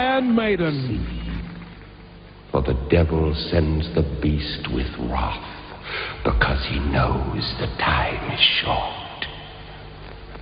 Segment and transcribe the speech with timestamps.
[0.00, 1.04] Iron Maiden.
[2.50, 5.44] For the devil sends the beast with wrath,
[6.24, 9.26] because he knows the time is short.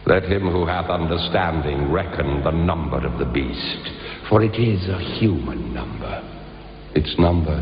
[0.07, 3.91] Let him who hath understanding reckon the number of the beast,
[4.29, 6.23] for it is a human number.
[6.95, 7.61] Its number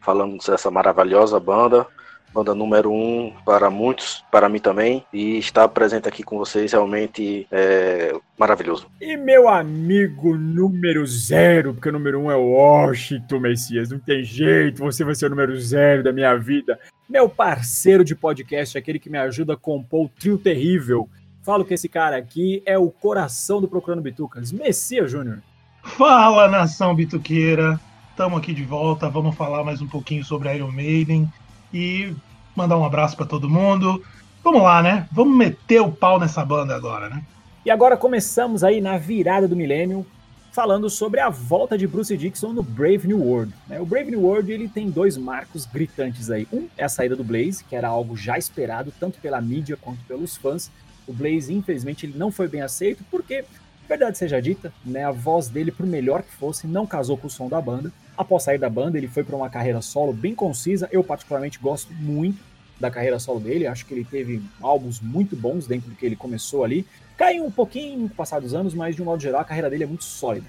[0.01, 1.87] falando dessa maravilhosa banda
[2.33, 7.47] banda número um para muitos, para mim também, e estar presente aqui com vocês realmente
[7.51, 8.87] é maravilhoso.
[9.01, 14.23] E meu amigo número zero, porque o número um é o Washington Messias, não tem
[14.23, 16.79] jeito, você vai ser o número zero da minha vida.
[17.09, 21.09] Meu parceiro de podcast, aquele que me ajuda a compor o trio terrível.
[21.43, 25.39] Falo que esse cara aqui é o coração do Procurando Bitucas, Messias Júnior.
[25.83, 27.81] Fala, nação bituqueira!
[28.11, 31.27] Estamos aqui de volta, vamos falar mais um pouquinho sobre Iron Maiden
[31.73, 32.15] e
[32.55, 34.03] mandar um abraço para todo mundo.
[34.43, 35.09] Vamos lá, né?
[35.13, 37.23] Vamos meter o pau nessa banda agora, né?
[37.65, 40.07] E agora começamos aí na virada do milênio,
[40.51, 43.53] falando sobre a volta de Bruce Dixon no Brave New World.
[43.69, 43.81] Né?
[43.81, 46.49] O Brave New World ele tem dois marcos gritantes aí.
[46.53, 50.03] Um é a saída do Blaze, que era algo já esperado tanto pela mídia quanto
[50.05, 50.71] pelos fãs.
[51.07, 53.45] O Blaze, infelizmente, ele não foi bem aceito porque,
[53.89, 57.31] verdade seja dita, né, a voz dele, por melhor que fosse, não casou com o
[57.31, 57.93] som da banda.
[58.21, 60.87] Após sair da banda, ele foi para uma carreira solo bem concisa.
[60.93, 62.39] Eu, particularmente, gosto muito
[62.79, 63.67] da carreira solo dele.
[63.67, 66.87] Acho que ele teve álbuns muito bons dentro do que ele começou ali.
[67.17, 69.85] Caiu um pouquinho no passar dos anos, mas de um modo geral, a carreira dele
[69.85, 70.45] é muito sólida.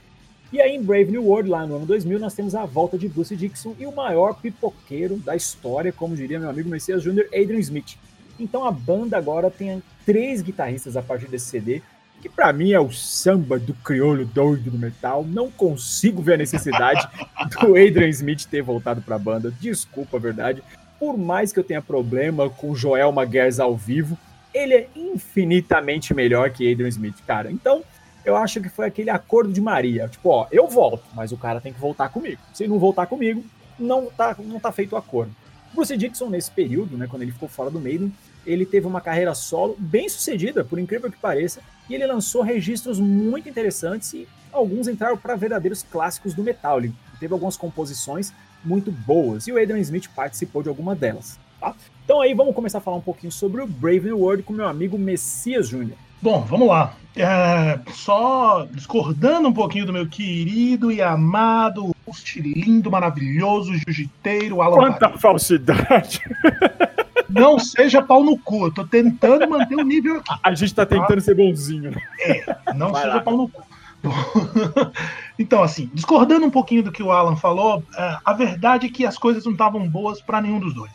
[0.51, 3.07] E aí, em Brave New World, lá no ano 2000, nós temos a volta de
[3.07, 7.59] Bruce Dixon e o maior pipoqueiro da história, como diria meu amigo Messias Jr., Adrian
[7.59, 7.95] Smith.
[8.37, 11.81] Então a banda agora tem três guitarristas a partir desse CD,
[12.21, 15.25] que para mim é o samba do crioulo doido do metal.
[15.27, 17.07] Não consigo ver a necessidade
[17.59, 19.53] do Adrian Smith ter voltado para a banda.
[19.59, 20.63] Desculpa a verdade.
[20.99, 24.17] Por mais que eu tenha problema com Joel Maguires ao vivo,
[24.53, 27.51] ele é infinitamente melhor que Adrian Smith, cara.
[27.51, 27.83] Então,
[28.23, 30.07] eu acho que foi aquele acordo de Maria.
[30.07, 32.41] Tipo, ó, eu volto, mas o cara tem que voltar comigo.
[32.53, 33.43] Se não voltar comigo,
[33.79, 35.31] não tá, não tá feito o acordo.
[35.73, 38.13] Bruce Dixon, nesse período, né, quando ele ficou fora do Maiden,
[38.45, 42.99] ele teve uma carreira solo bem sucedida, por incrível que pareça, e ele lançou registros
[42.99, 46.79] muito interessantes e alguns entraram para verdadeiros clássicos do metal.
[46.79, 51.39] Ele teve algumas composições muito boas e o Adrian Smith participou de alguma delas.
[51.59, 51.75] Tá?
[52.03, 54.67] Então aí vamos começar a falar um pouquinho sobre o Brave New World com meu
[54.67, 55.97] amigo Messias Júnior.
[56.21, 56.93] Bom, vamos lá.
[57.15, 61.95] É, só discordando um pouquinho do meu querido e amado,
[62.35, 65.21] lindo, maravilhoso, jiu-jiteiro, Alan Quanta Paris.
[65.21, 66.21] falsidade!
[67.31, 70.39] Não seja pau no cu, eu tô tentando manter o nível aqui.
[70.43, 71.21] A gente tá tentando tá?
[71.21, 71.91] ser bonzinho.
[72.19, 73.21] É, não Vai seja lá.
[73.21, 73.63] pau no cu.
[75.37, 79.05] então, assim, discordando um pouquinho do que o Alan falou, é, a verdade é que
[79.05, 80.91] as coisas não estavam boas para nenhum dos dois.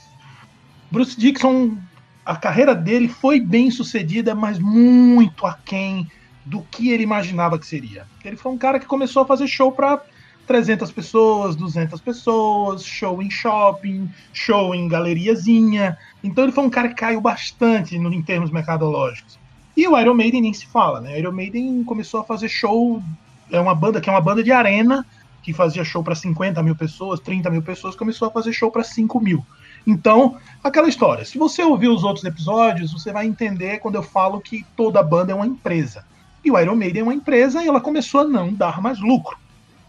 [0.90, 1.76] Bruce Dixon,
[2.24, 6.10] a carreira dele foi bem sucedida, mas muito aquém
[6.44, 8.06] do que ele imaginava que seria.
[8.24, 10.00] Ele foi um cara que começou a fazer show para
[10.46, 15.98] 300 pessoas, 200 pessoas, show em shopping, show em galeriazinha.
[16.22, 19.38] Então ele foi um cara que caiu bastante no, em termos mercadológicos.
[19.76, 21.14] E o Iron Maiden nem se fala, né?
[21.14, 23.02] O Iron Maiden começou a fazer show,
[23.50, 25.04] é uma banda que é uma banda de arena,
[25.42, 28.82] que fazia show para 50 mil pessoas, 30 mil pessoas, começou a fazer show para
[28.82, 29.44] 5 mil.
[29.86, 31.24] Então, aquela história.
[31.24, 35.32] Se você ouvir os outros episódios, você vai entender quando eu falo que toda banda
[35.32, 36.04] é uma empresa.
[36.44, 39.36] E o Iron Maiden é uma empresa e ela começou a não dar mais lucro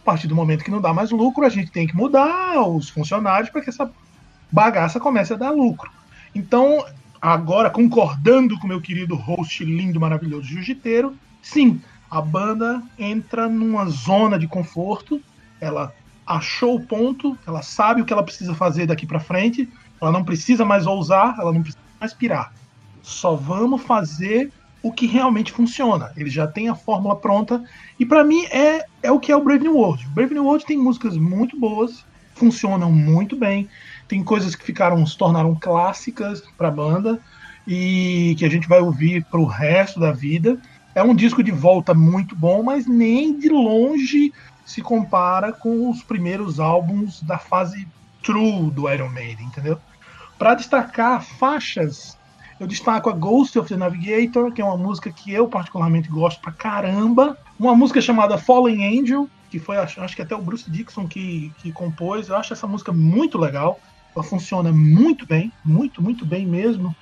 [0.07, 3.49] partir do momento que não dá mais lucro, a gente tem que mudar os funcionários
[3.49, 3.91] para que essa
[4.49, 5.91] bagaça comece a dar lucro.
[6.33, 6.85] Então,
[7.21, 14.39] agora, concordando com meu querido host lindo, maravilhoso jiu-jiteiro, sim, a banda entra numa zona
[14.39, 15.21] de conforto,
[15.59, 15.93] ela
[16.25, 19.67] achou o ponto, ela sabe o que ela precisa fazer daqui para frente,
[20.01, 22.53] ela não precisa mais ousar, ela não precisa mais pirar.
[23.01, 24.53] Só vamos fazer
[24.87, 26.11] o que realmente funciona.
[26.15, 27.63] Ele já tem a fórmula pronta.
[27.99, 30.07] E para mim é, é o que é o Brave New World.
[30.09, 32.05] Brave New World tem músicas muito boas,
[32.35, 33.67] funcionam muito bem,
[34.07, 37.19] tem coisas que ficaram se tornaram clássicas para a banda
[37.67, 40.57] e que a gente vai ouvir para o resto da vida.
[40.95, 44.31] É um disco de volta muito bom, mas nem de longe
[44.65, 47.87] se compara com os primeiros álbuns da fase
[48.23, 49.79] true do Iron Maiden, entendeu?
[50.37, 52.16] Para destacar faixas,
[52.59, 56.41] eu destaco a Ghost of the Navigator, que é uma música que eu particularmente gosto
[56.41, 57.37] pra caramba.
[57.59, 61.71] Uma música chamada Fallen Angel, que foi, acho que até o Bruce Dixon que, que
[61.71, 62.29] compôs.
[62.29, 63.79] Eu acho essa música muito legal.
[64.15, 66.95] Ela funciona muito bem, muito, muito bem mesmo.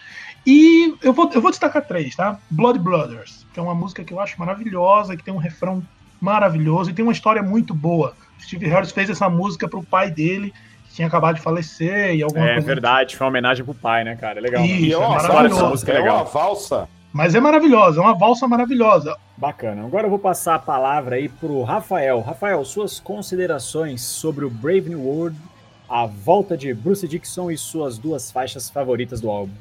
[0.46, 2.38] E eu vou, eu vou destacar três, tá?
[2.52, 5.82] Blood Brothers, que é uma música que eu acho maravilhosa, que tem um refrão
[6.20, 8.16] maravilhoso e tem uma história muito boa.
[8.40, 10.54] Steve Harris fez essa música para o pai dele,
[10.96, 12.72] tinha acabado de falecer e alguma é, coisa.
[12.72, 14.40] É verdade, foi uma homenagem pro pai, né, cara?
[14.40, 14.64] É legal.
[14.64, 16.16] Isso, e é, uma história música é, é legal.
[16.16, 16.88] uma valsa.
[17.12, 19.16] Mas é maravilhosa, é uma valsa maravilhosa.
[19.38, 19.86] Bacana.
[19.86, 22.22] Agora eu vou passar a palavra aí pro Rafael.
[22.22, 25.38] Rafael, suas considerações sobre o Brave New World,
[25.90, 29.54] a volta de Bruce Dixon e suas duas faixas favoritas do álbum.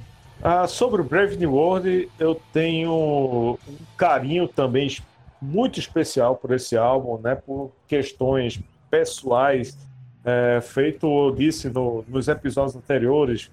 [0.43, 4.97] Ah, sobre o Brave New World, eu tenho um carinho também
[5.41, 7.35] muito especial por esse álbum, né?
[7.35, 8.61] Por questões
[8.91, 9.77] pessoais.
[10.25, 13.51] É, feito, eu disse no, nos episódios anteriores,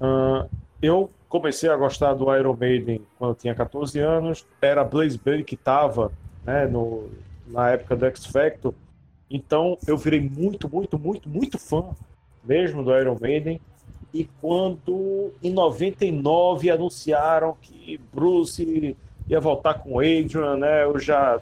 [0.00, 0.48] uh,
[0.80, 4.46] eu comecei a gostar do Iron Maiden quando tinha 14 anos.
[4.60, 6.12] Era Blaze Bailey que estava
[6.44, 7.08] né, no,
[7.46, 8.74] na época do X Factor.
[9.30, 11.90] Então eu virei muito, muito, muito, muito fã
[12.44, 13.60] mesmo do Iron Maiden.
[14.12, 18.96] E quando em 99 anunciaram que Bruce
[19.26, 20.84] ia voltar com Adrian, né?
[20.84, 21.40] Eu já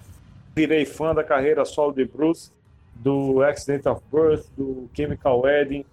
[0.55, 2.53] virei fã da carreira solo de Bruce,
[3.01, 5.85] do Accident of Birth, do Chemical Wedding.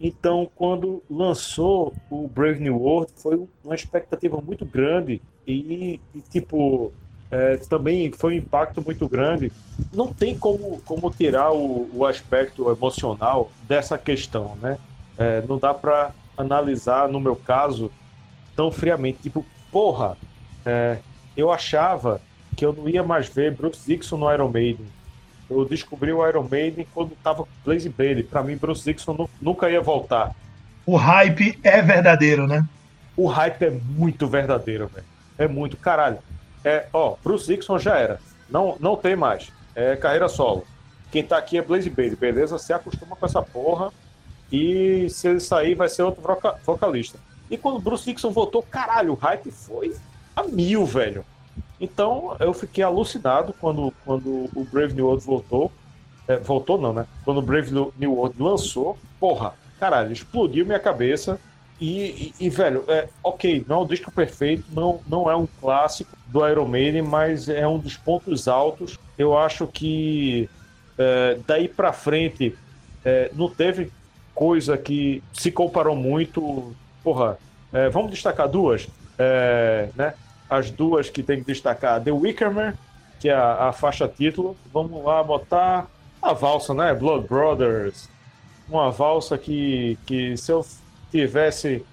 [0.00, 6.92] Então, quando lançou o Brave New World, foi uma expectativa muito grande e, e tipo,
[7.30, 9.52] é, também foi um impacto muito grande.
[9.92, 14.78] Não tem como, como tirar o, o aspecto emocional dessa questão, né?
[15.18, 17.90] É, não dá para analisar, no meu caso,
[18.54, 19.18] tão friamente.
[19.22, 20.16] Tipo, porra,
[20.64, 20.98] é,
[21.36, 22.20] eu achava
[22.56, 24.86] que eu não ia mais ver Bruce Dixon no Iron Maiden.
[25.48, 28.22] Eu descobri o Iron Maiden quando tava com Blaze Bailey.
[28.22, 30.34] Para mim, Bruce Dixon nunca ia voltar.
[30.84, 32.66] O hype é verdadeiro, né?
[33.16, 35.06] O hype é muito verdadeiro, velho.
[35.38, 35.76] É muito.
[35.76, 36.18] Caralho.
[36.64, 38.20] É, ó, Bruce Dixon já era.
[38.50, 39.52] Não, não tem mais.
[39.74, 40.64] É carreira solo.
[41.10, 42.58] Quem tá aqui é Blaze Bailey, beleza?
[42.58, 43.92] Se acostuma com essa porra.
[44.50, 46.22] E se ele sair, vai ser outro
[46.64, 47.18] vocalista.
[47.50, 49.94] E quando Bruce Dixon voltou, caralho, o hype foi
[50.34, 51.24] a mil, velho.
[51.80, 55.72] Então eu fiquei alucinado quando, quando o Brave New World voltou.
[56.28, 57.06] É, voltou não, né?
[57.24, 61.38] Quando o Brave New World lançou, porra, caralho, explodiu minha cabeça.
[61.78, 65.46] E, e, e, velho, é, ok, não é um disco perfeito, não, não é um
[65.60, 68.98] clássico do Iron Maiden, mas é um dos pontos altos.
[69.18, 70.48] Eu acho que
[70.96, 72.56] é, daí pra frente
[73.04, 73.92] é, não teve
[74.34, 76.74] coisa que se comparou muito.
[77.04, 77.38] Porra,
[77.72, 78.88] é, vamos destacar duas,
[79.18, 80.14] é, né?
[80.48, 82.02] As duas que tem que destacar.
[82.02, 82.74] The Wicker Man,
[83.18, 84.56] que é a, a, faixa título.
[84.72, 85.86] Vamos lá botar
[86.22, 86.94] a valsa, né?
[86.94, 88.08] Blood Brothers.
[88.68, 90.64] Uma valsa que, que se eu
[91.10, 91.84] tivesse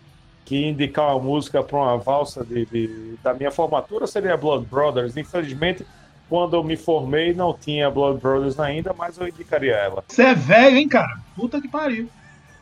[0.46, 5.16] que indicar uma música para uma valsa de, de, da minha formatura, seria Blood Brothers.
[5.16, 5.86] Infelizmente,
[6.30, 10.04] quando eu me formei, não tinha Blood Brothers ainda, mas eu indicaria ela.
[10.08, 11.18] Você é velho, hein, cara?
[11.36, 12.10] Puta que pariu.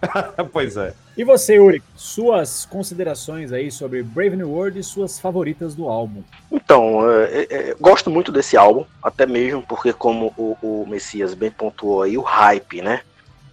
[0.51, 0.93] pois é.
[1.17, 6.23] E você, Uri, suas considerações aí sobre Brave New World e suas favoritas do álbum?
[6.51, 11.33] Então, é, é, é, gosto muito desse álbum, até mesmo porque, como o, o, Messias
[11.33, 13.01] bem pontuou aí, o hype, né?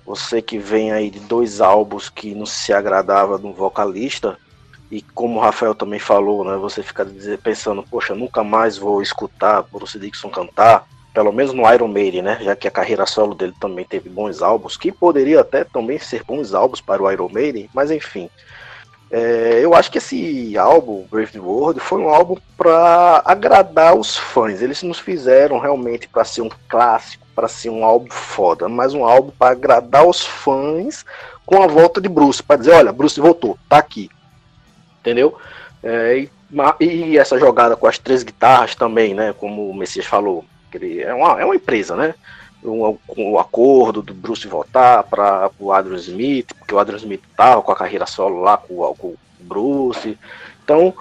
[0.06, 4.38] Você que vem aí de dois álbuns que não se agradava do vocalista,
[4.90, 6.56] e como o Rafael também falou, né?
[6.56, 7.06] Você fica
[7.42, 10.86] pensando, poxa, nunca mais vou escutar Bruce Dixon cantar
[11.18, 12.38] pelo menos no Iron Maiden, né?
[12.42, 16.22] Já que a carreira solo dele também teve bons álbuns, que poderia até também ser
[16.22, 18.30] bons álbuns para o Iron Maiden, mas enfim.
[19.10, 24.16] É, eu acho que esse álbum, Brave New World, foi um álbum para agradar os
[24.16, 24.62] fãs.
[24.62, 29.04] Eles nos fizeram realmente para ser um clássico, para ser um álbum foda, mas um
[29.04, 31.04] álbum para agradar os fãs
[31.44, 34.08] com a volta de Bruce, para dizer, olha, Bruce voltou, tá aqui,
[35.00, 35.36] entendeu?
[35.82, 36.30] É, e,
[36.84, 39.34] e, essa jogada com as três guitarras também, né?
[39.36, 40.44] Como o Messias falou,
[40.76, 42.14] é uma, é uma empresa, né?
[42.62, 47.22] Um, com o acordo do Bruce voltar para o Adrian Smith, porque o Adrian Smith
[47.30, 50.18] estava com a carreira solo lá com, com, o Bruce.
[50.64, 50.92] Então,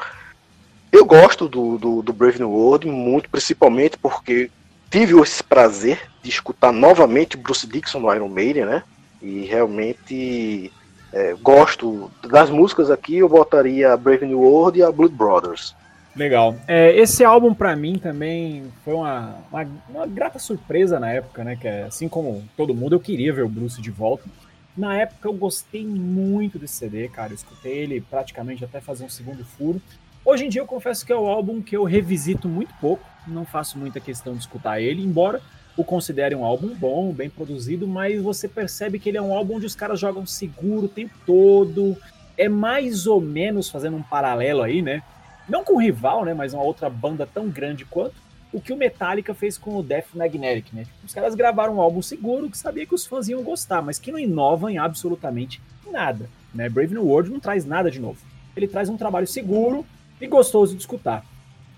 [0.92, 4.52] eu gosto do, do, do, Brave New World muito, principalmente porque
[4.90, 8.84] tive esse prazer de escutar novamente Bruce Dixon no Iron Maiden, né?
[9.22, 10.72] E realmente
[11.12, 15.76] é, gosto das músicas aqui, eu botaria Brave New World e a Blood Brothers.
[16.18, 16.56] Legal.
[16.68, 21.56] É, esse álbum, para mim, também foi uma, uma, uma, grata surpresa na época, né?
[21.56, 24.28] Que é, assim como todo mundo, eu queria ver o Bruce de volta.
[24.76, 27.32] Na época eu gostei muito desse CD, cara.
[27.32, 29.80] Eu escutei ele praticamente até fazer um segundo furo.
[30.26, 33.46] Hoje em dia eu confesso que é o álbum que eu revisito muito pouco, não
[33.46, 35.40] faço muita questão de escutar ele, embora
[35.78, 39.56] o considere um álbum bom, bem produzido, mas você percebe que ele é um álbum
[39.56, 41.96] onde os caras jogam seguro o tempo todo.
[42.36, 45.04] É mais ou menos fazendo um paralelo aí, né?
[45.48, 46.34] Não com o rival, né?
[46.34, 48.16] Mas uma outra banda tão grande quanto
[48.52, 50.86] o que o Metallica fez com o Death Magnetic, né?
[51.06, 54.12] Os caras gravaram um álbum seguro que sabia que os fãs iam gostar, mas que
[54.12, 55.62] não inova em absolutamente
[55.92, 56.70] nada, né?
[56.70, 58.20] Brave New World não traz nada de novo.
[58.56, 59.86] Ele traz um trabalho seguro
[60.20, 61.26] e gostoso de escutar.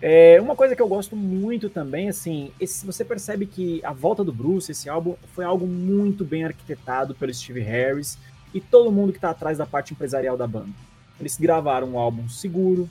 [0.01, 4.23] É, uma coisa que eu gosto muito também, assim, esse, você percebe que a volta
[4.23, 8.17] do Bruce, esse álbum, foi algo muito bem arquitetado pelo Steve Harris
[8.53, 10.69] e todo mundo que está atrás da parte empresarial da banda.
[11.19, 12.89] Eles gravaram um álbum seguro,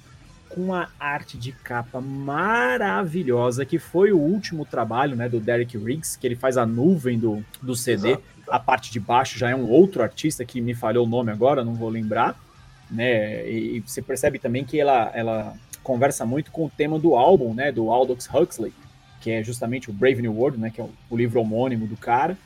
[0.49, 6.19] com uma arte de capa maravilhosa, que foi o último trabalho né, do Derek Riggs,
[6.19, 8.11] que ele faz a nuvem do, do CD.
[8.11, 8.25] Exato.
[8.49, 11.65] A parte de baixo já é um outro artista que me falhou o nome agora,
[11.65, 12.39] não vou lembrar.
[12.91, 13.49] Né?
[13.49, 17.53] E, e você percebe também que ela, ela conversa muito com o tema do álbum,
[17.53, 18.73] né, do Aldous Huxley,
[19.21, 21.97] que é justamente o Brave New World, né, que é o, o livro homônimo do
[21.97, 22.37] cara.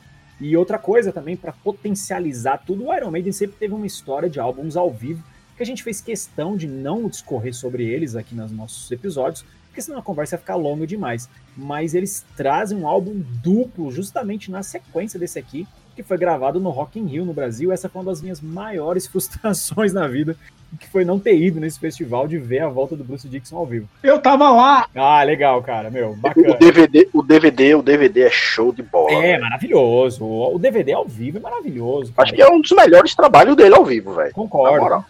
[0.41, 4.39] E outra coisa também, para potencializar tudo, o Iron Maiden sempre teve uma história de
[4.39, 5.23] álbuns ao vivo
[5.55, 9.81] que a gente fez questão de não discorrer sobre eles aqui nos nossos episódios, porque
[9.81, 11.27] senão a conversa ia ficar longa demais.
[11.57, 16.69] Mas eles trazem um álbum duplo justamente na sequência desse aqui, que foi gravado no
[16.69, 17.71] Rock in Rio no Brasil.
[17.71, 20.35] Essa foi uma das minhas maiores frustrações na vida,
[20.79, 23.65] que foi não ter ido nesse festival de ver a volta do Bruce Dixon ao
[23.65, 23.87] vivo.
[24.01, 24.87] Eu tava lá!
[24.95, 26.51] Ah, legal, cara, meu, bacana.
[26.51, 29.11] O DVD, o DVD, o DVD é show de bola.
[29.11, 30.23] É, maravilhoso.
[30.23, 32.11] O DVD ao vivo é maravilhoso.
[32.13, 32.27] Cara.
[32.27, 34.33] Acho que é um dos melhores trabalhos dele ao vivo, velho.
[34.33, 35.05] Concordo, concordo.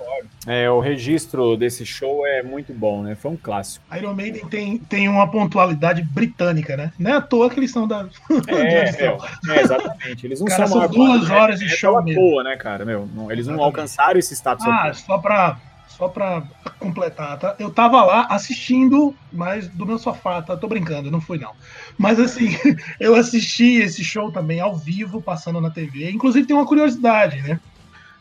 [0.46, 3.16] É, o registro desse show é muito bom, né?
[3.16, 3.86] Foi um clássico.
[3.96, 6.92] Iron Maiden tem, tem uma pontualidade britânica, né?
[7.00, 8.08] Não é à toa que eles são da.
[8.48, 9.18] É, é,
[9.50, 10.26] é exatamente.
[10.26, 12.22] Eles não cara, são, são duas horas de é show mesmo.
[12.22, 12.84] Boa, né, cara?
[12.84, 14.66] Meu, não, eles não alcançaram esse status.
[14.68, 15.58] Ah, só pra
[15.98, 16.44] só para
[16.80, 17.56] completar, tá?
[17.60, 20.58] Eu tava lá assistindo, mas do meu sofá, tá?
[20.58, 21.52] Tô brincando, não fui não.
[21.98, 22.50] Mas assim,
[23.00, 26.10] eu assisti esse show também ao vivo, passando na TV.
[26.10, 27.60] Inclusive tem uma curiosidade, né?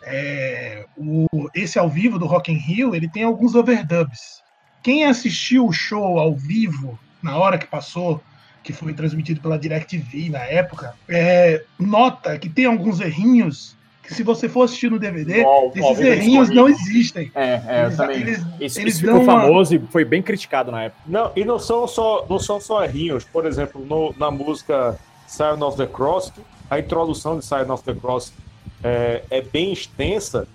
[0.04, 4.42] É, o, esse ao vivo do Rock in Rio, ele tem alguns overdubs.
[4.82, 8.20] Quem assistiu o show ao vivo na hora que passou,
[8.62, 14.24] que foi transmitido pela DirecTV na época, é, nota que tem alguns errinhos que se
[14.24, 15.44] você for assistir no DVD,
[15.74, 17.30] esses errinhos não existem.
[17.34, 18.20] É, é eles, também.
[18.20, 19.84] Eles, isso, eles isso ficou famoso uma...
[19.84, 21.02] e foi bem criticado na época.
[21.06, 23.24] Não, e não são só, não são só errinhos.
[23.24, 26.32] Por exemplo, no, na música Sign of the Cross,
[26.68, 28.32] a introdução de Sign of the Cross
[28.82, 30.46] é, é bem extensa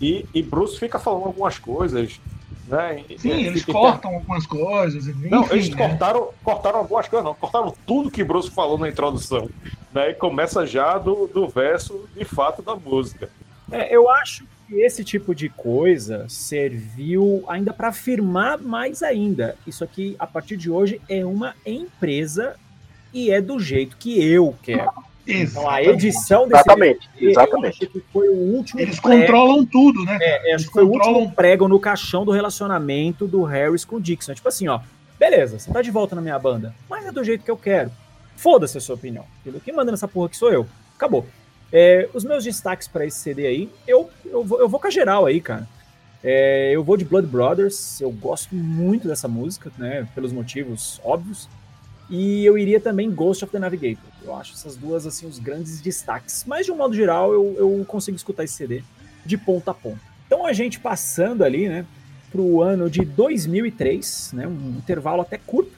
[0.00, 2.20] e, e Bruce fica falando algumas coisas
[2.66, 3.04] né?
[3.18, 5.06] Sim, eles cortam algumas coisas.
[5.06, 5.76] Enfim, não, eles né?
[5.76, 7.34] cortaram, cortaram algumas coisas, não.
[7.34, 9.48] Cortaram tudo que Bruce falou na introdução.
[9.92, 10.10] Né?
[10.10, 13.30] E começa já do, do verso de fato da música.
[13.70, 19.56] É, eu acho que esse tipo de coisa serviu ainda para afirmar mais ainda.
[19.66, 22.56] Isso aqui, a partir de hoje, é uma empresa
[23.12, 24.90] e é do jeito que eu quero.
[25.26, 27.86] Então a edição desse exatamente, exatamente.
[27.86, 30.18] que foi o último Eles prego, controlam tudo, né?
[30.20, 31.12] É, Eles acho que foi controlam...
[31.12, 34.32] o último prego no caixão do relacionamento do Harris com o Dixon.
[34.32, 34.80] É tipo assim, ó,
[35.18, 37.90] beleza, você tá de volta na minha banda, mas é do jeito que eu quero.
[38.36, 39.24] Foda-se a sua opinião.
[39.40, 39.60] Entendeu?
[39.64, 40.66] Quem manda nessa porra aqui sou eu.
[40.96, 41.26] Acabou.
[41.72, 44.90] É, os meus destaques para esse CD aí, eu, eu, vou, eu vou com a
[44.90, 45.66] geral aí, cara.
[46.22, 50.08] É, eu vou de Blood Brothers, eu gosto muito dessa música, né?
[50.14, 51.48] Pelos motivos óbvios.
[52.10, 54.04] E eu iria também Ghost of the Navigator.
[54.22, 56.44] Eu acho essas duas, assim, os grandes destaques.
[56.46, 58.82] Mas, de um modo geral, eu, eu consigo escutar esse CD
[59.24, 60.00] de ponta a ponta.
[60.26, 61.86] Então, a gente passando ali, né,
[62.30, 65.72] pro ano de 2003, né, um intervalo até curto,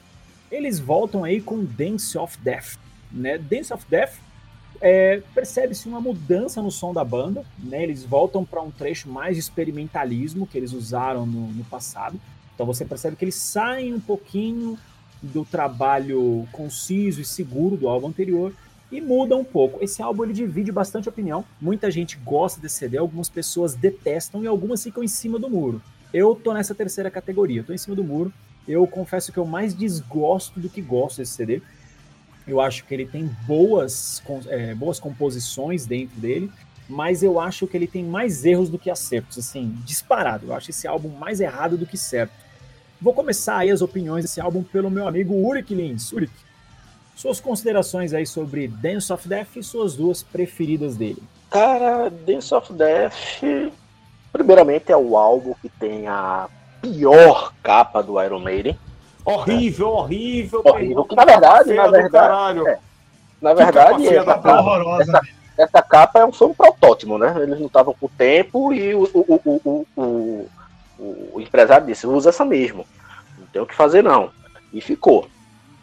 [0.51, 2.77] eles voltam aí com Dance of Death.
[3.11, 3.37] Né?
[3.37, 4.15] Dance of Death
[4.81, 7.83] é, percebe-se uma mudança no som da banda, né?
[7.83, 12.19] Eles voltam para um trecho mais de experimentalismo que eles usaram no, no, passado.
[12.53, 14.77] Então você percebe que eles saem um pouquinho
[15.21, 18.53] do trabalho conciso e seguro do álbum anterior
[18.91, 19.83] e muda um pouco.
[19.83, 21.43] Esse álbum ele divide bastante opinião.
[21.59, 25.81] Muita gente gosta desse CD, algumas pessoas detestam e algumas ficam em cima do muro.
[26.13, 28.31] Eu tô nessa terceira categoria, tô em cima do muro.
[28.67, 31.61] Eu confesso que eu mais desgosto do que gosto desse CD.
[32.47, 36.49] Eu acho que ele tem boas, é, boas composições dentro dele,
[36.87, 40.47] mas eu acho que ele tem mais erros do que acertos, assim, disparado.
[40.47, 42.31] Eu acho esse álbum mais errado do que certo.
[43.01, 46.11] Vou começar aí as opiniões desse álbum pelo meu amigo Urik Lins.
[46.11, 46.33] Urik,
[47.15, 51.21] suas considerações aí sobre Dance of Death e suas duas preferidas dele.
[51.49, 53.41] Cara, Dance of Death,
[54.31, 56.49] primeiramente é o álbum que tem a
[56.81, 58.77] pior capa do Iron Maiden.
[59.23, 60.61] Horrível, horrível.
[60.65, 61.05] Horrível.
[61.05, 62.79] Que, na verdade, na verdade, é,
[63.41, 65.03] na verdade, essa, horrorosa.
[65.03, 65.21] Essa,
[65.57, 67.33] essa capa é foi um protótipo, né?
[67.41, 70.49] Eles não estavam com o tempo e o, o, o, o,
[70.99, 72.85] o, empresário disse, usa essa mesmo.
[73.37, 74.31] Não tem o que fazer não.
[74.73, 75.27] E ficou.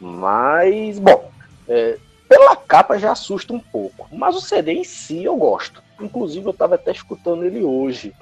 [0.00, 1.30] Mas, bom,
[1.68, 4.09] é, pela capa já assusta um pouco.
[4.12, 5.83] Mas o CD em si eu gosto.
[6.00, 8.14] Inclusive eu estava até escutando ele hoje.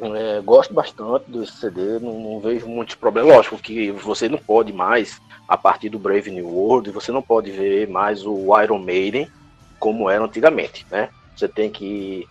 [0.00, 3.36] É, gosto bastante desse CD, não, não, vejo muitos problemas.
[3.36, 7.50] Lógico que você não pode mais, a partir do Brave New World, você não pode
[7.50, 9.28] ver mais o Iron Maiden
[9.78, 11.08] como era antigamente, né?
[11.36, 12.26] Você tem que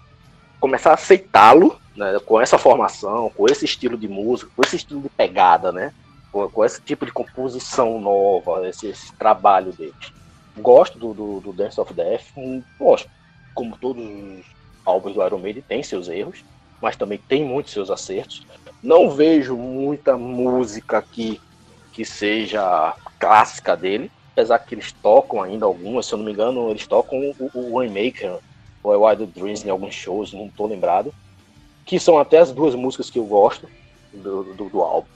[0.59, 5.01] começar a aceitá-lo né, com essa formação, com esse estilo de música, com esse estilo
[5.01, 5.93] de pegada, né?
[6.31, 10.13] Com, com esse tipo de composição nova, esse, esse trabalho deles.
[10.57, 12.25] Gosto do, do, do, Dance of Death,
[12.79, 13.09] gosto,
[13.53, 14.45] como todos os
[14.85, 16.43] álbuns do Iron Maiden tem seus erros,
[16.81, 18.45] mas também tem muitos seus acertos.
[18.81, 21.39] Não vejo muita música aqui
[21.93, 26.69] que seja clássica dele, apesar que eles tocam ainda algumas, se eu não me engano,
[26.69, 28.39] eles tocam o, o Waymaker
[28.83, 31.13] ou Wild Dreams em alguns shows, não estou lembrado,
[31.85, 33.67] que são até as duas músicas que eu gosto
[34.13, 35.07] do, do, do álbum.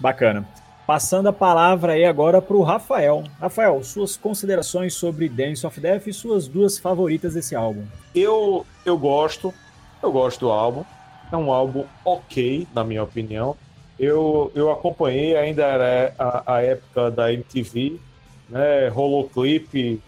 [0.00, 0.46] Bacana.
[0.86, 3.24] Passando a palavra aí agora para o Rafael.
[3.40, 7.84] Rafael, suas considerações sobre Dance of Death e suas duas favoritas desse álbum.
[8.14, 9.54] Eu, eu gosto,
[10.02, 10.84] eu gosto do álbum.
[11.30, 13.56] É um álbum ok, na minha opinião.
[13.98, 18.00] Eu, eu acompanhei, ainda era a, a época da MTV,
[18.48, 18.88] né?
[18.88, 20.02] Rolou clipe,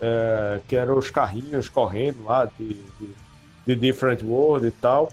[0.00, 3.14] é, que eram os carrinhos correndo lá de, de,
[3.66, 5.08] de Different World e tal.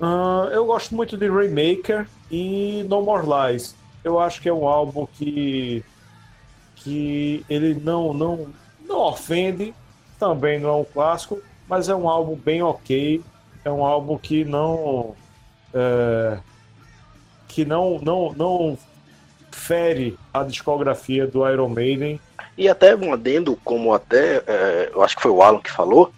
[0.00, 3.74] Uh, eu gosto muito de Remaker e No More Lies.
[4.02, 5.84] Eu acho que é um álbum que,
[6.76, 8.48] que ele não, não,
[8.84, 9.72] não ofende,
[10.18, 13.22] também não é um clássico, mas é um álbum bem ok
[13.64, 15.14] é um álbum que não
[15.72, 16.38] é,
[17.48, 18.78] que não, não, não
[19.50, 22.20] fere a discografia do Iron Maiden.
[22.56, 26.12] E até um adendo, como até é, eu acho que foi o Alan que falou,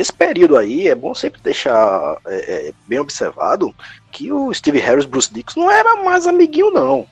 [0.00, 3.74] esse período aí é bom sempre deixar é, é bem observado
[4.12, 7.06] que o Steve Harris Bruce Dixon não era mais amiguinho não,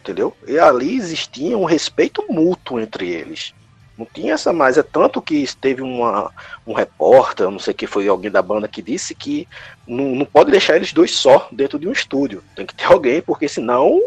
[0.00, 0.36] entendeu?
[0.46, 3.54] E ali existia um respeito mútuo entre eles.
[3.96, 4.76] Não tinha essa mais.
[4.76, 6.30] É tanto que teve uma,
[6.66, 9.46] um repórter, não sei que foi alguém da banda que disse que
[9.86, 12.42] não, não pode deixar eles dois só dentro de um estúdio.
[12.56, 14.00] Tem que ter alguém, porque senão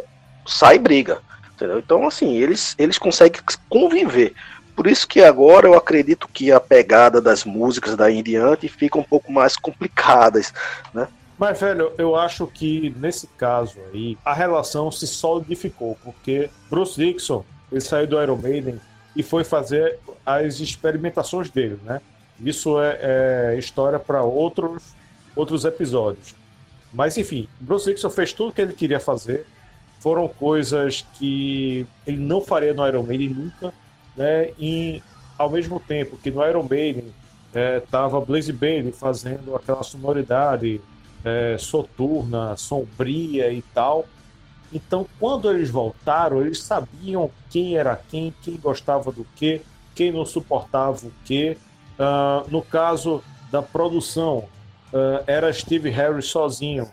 [0.46, 1.22] sai briga.
[1.54, 1.80] Entendeu?
[1.80, 4.34] Então, assim, eles, eles conseguem conviver.
[4.78, 9.00] Por isso que agora eu acredito que a pegada das músicas daí em diante fica
[9.00, 10.54] um pouco mais complicadas,
[10.94, 11.08] né?
[11.36, 17.44] Mas, velho, eu acho que nesse caso aí, a relação se solidificou, porque Bruce Dixon,
[17.72, 18.80] ele saiu do Iron Maiden
[19.16, 22.00] e foi fazer as experimentações dele, né?
[22.40, 24.84] Isso é, é história para outros,
[25.36, 26.36] outros episódios.
[26.94, 29.48] Mas enfim, Bruce Dixon fez tudo o que ele queria fazer.
[30.00, 33.74] Foram coisas que ele não faria no Iron Maiden nunca,
[34.18, 34.52] né?
[34.60, 35.02] E
[35.38, 37.14] ao mesmo tempo que no Iron Maiden
[37.84, 40.82] estava é, Blaze Bailey fazendo aquela sonoridade
[41.24, 44.06] é, soturna, sombria e tal,
[44.72, 49.62] então, quando eles voltaram, eles sabiam quem era quem, quem gostava do que,
[49.96, 51.58] quem não suportava o que.
[51.98, 54.48] Uh, no caso da produção,
[54.94, 56.88] uh, era Steve Harris sozinho.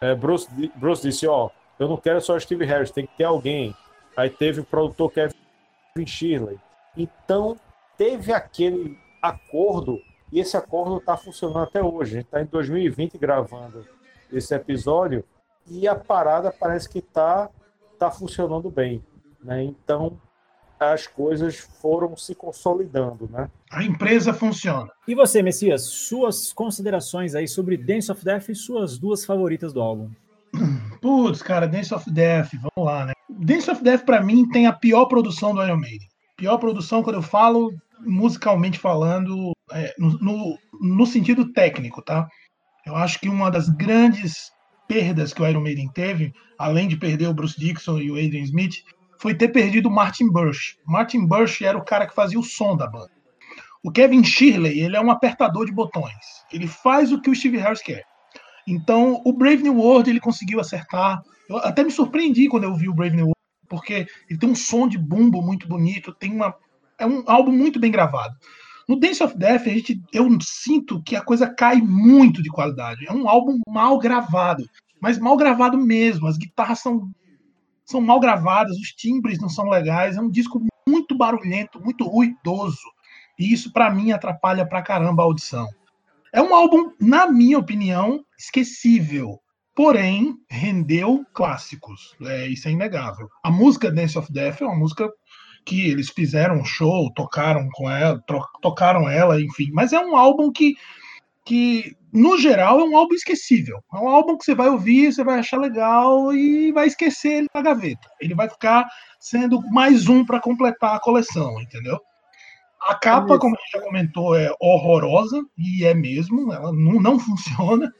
[0.00, 3.24] Uh, Bruce, Bruce disse: Ó, oh, eu não quero só Steve Harris, tem que ter
[3.24, 3.74] alguém.
[4.16, 6.58] Aí teve o produtor Kevin Shirley.
[6.96, 7.56] Então,
[7.96, 10.00] teve aquele acordo,
[10.32, 12.12] e esse acordo está funcionando até hoje.
[12.12, 13.84] A gente está em 2020 gravando
[14.32, 15.24] esse episódio
[15.68, 17.50] e a parada parece que está
[17.98, 19.04] tá funcionando bem.
[19.42, 19.62] Né?
[19.62, 20.20] Então,
[20.78, 23.50] as coisas foram se consolidando, né?
[23.70, 24.90] A empresa funciona.
[25.08, 29.80] E você, Messias, suas considerações aí sobre Dance of Death e suas duas favoritas do
[29.80, 30.10] álbum?
[31.00, 33.12] Putz, cara, Dance of Death, vamos lá, né?
[33.28, 36.08] Dance of Death, para mim, tem a pior produção do Iron Maiden.
[36.36, 42.28] Pior produção, quando eu falo, musicalmente falando, é, no, no, no sentido técnico, tá?
[42.84, 44.50] Eu acho que uma das grandes
[44.86, 48.44] perdas que o Iron Maiden teve, além de perder o Bruce Dixon e o Adrian
[48.44, 48.76] Smith,
[49.18, 50.76] foi ter perdido o Martin Bush.
[50.86, 53.10] Martin Bush era o cara que fazia o som da banda.
[53.82, 56.12] O Kevin Shirley, ele é um apertador de botões.
[56.52, 58.04] Ele faz o que o Steve Harris quer.
[58.66, 61.22] Então, o Brave New World ele conseguiu acertar.
[61.48, 63.35] Eu até me surpreendi quando eu vi o Brave New World,
[63.66, 66.54] porque ele tem um som de bumbo muito bonito, tem uma
[66.98, 68.34] é um álbum muito bem gravado.
[68.88, 73.04] No Dance of Death, a gente, eu sinto que a coisa cai muito de qualidade.
[73.06, 74.64] É um álbum mal gravado,
[75.00, 76.26] mas mal gravado mesmo.
[76.26, 77.10] As guitarras são,
[77.84, 80.16] são mal gravadas, os timbres não são legais.
[80.16, 82.88] É um disco muito barulhento, muito ruidoso.
[83.38, 85.68] E isso, para mim, atrapalha pra caramba a audição.
[86.32, 89.40] É um álbum, na minha opinião, esquecível.
[89.76, 92.16] Porém, rendeu clássicos.
[92.22, 93.28] É, isso é inegável.
[93.44, 95.06] A música Dance of Death é uma música
[95.66, 98.18] que eles fizeram um show, tocaram com ela,
[98.62, 99.68] tocaram ela, enfim.
[99.74, 100.76] Mas é um álbum que,
[101.44, 103.78] que, no geral, é um álbum esquecível.
[103.92, 107.48] É um álbum que você vai ouvir, você vai achar legal e vai esquecer ele
[107.54, 108.08] na gaveta.
[108.18, 108.88] Ele vai ficar
[109.20, 112.00] sendo mais um para completar a coleção, entendeu?
[112.88, 117.18] A capa, como a gente já comentou, é horrorosa, e é mesmo, ela não, não
[117.20, 117.92] funciona.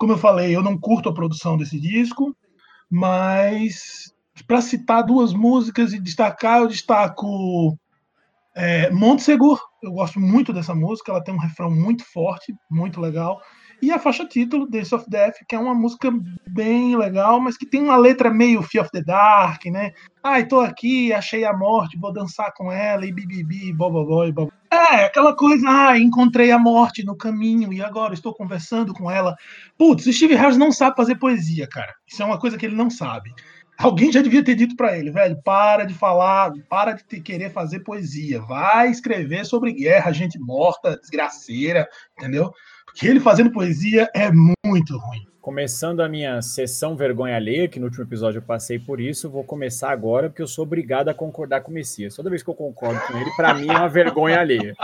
[0.00, 2.34] Como eu falei, eu não curto a produção desse disco,
[2.90, 4.10] mas
[4.46, 7.78] para citar duas músicas e destacar, eu destaco
[8.56, 9.60] é, Montsegur.
[9.82, 13.42] Eu gosto muito dessa música, ela tem um refrão muito forte, muito legal.
[13.82, 16.10] E a faixa título, Dance of Death, que é uma música
[16.48, 19.92] bem legal, mas que tem uma letra meio Fear of the Dark, né?
[20.24, 24.50] Ai, tô aqui, achei a morte, vou dançar com ela, e bibibi, bobobó, e bobó.
[24.72, 29.36] É, aquela coisa, ah, encontrei a morte no caminho e agora estou conversando com ela.
[29.76, 31.92] Putz, Steve Harris não sabe fazer poesia, cara.
[32.06, 33.34] Isso é uma coisa que ele não sabe.
[33.76, 37.80] Alguém já devia ter dito para ele, velho, para de falar, para de querer fazer
[37.80, 42.52] poesia, vai escrever sobre guerra, gente morta, desgraceira, entendeu?
[42.90, 44.30] Porque ele fazendo poesia é
[44.66, 45.24] muito ruim.
[45.40, 49.44] Começando a minha sessão vergonha alheia, que no último episódio eu passei por isso, vou
[49.44, 52.14] começar agora porque eu sou obrigado a concordar com o Messias.
[52.14, 54.74] Toda vez que eu concordo com ele, para mim é uma vergonha alheia.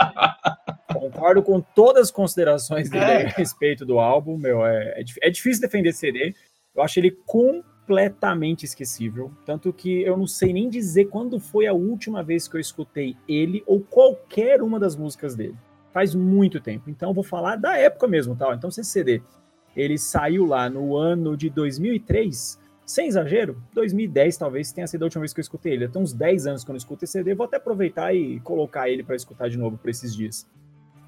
[0.91, 3.25] Concordo com todas as considerações dele é.
[3.27, 6.33] a respeito do álbum, meu, é, é, é difícil defender CD.
[6.73, 11.73] Eu acho ele completamente esquecível, tanto que eu não sei nem dizer quando foi a
[11.73, 15.55] última vez que eu escutei ele ou qualquer uma das músicas dele
[15.93, 16.89] faz muito tempo.
[16.89, 18.53] Então vou falar da época mesmo, tal.
[18.53, 19.21] Então esse CD,
[19.75, 25.19] ele saiu lá no ano de 2003, sem exagero, 2010 talvez tenha sido a última
[25.19, 25.89] vez que eu escutei ele.
[25.89, 28.89] Tem uns 10 anos que eu não escuto esse CD, vou até aproveitar e colocar
[28.89, 30.47] ele para escutar de novo por esses dias.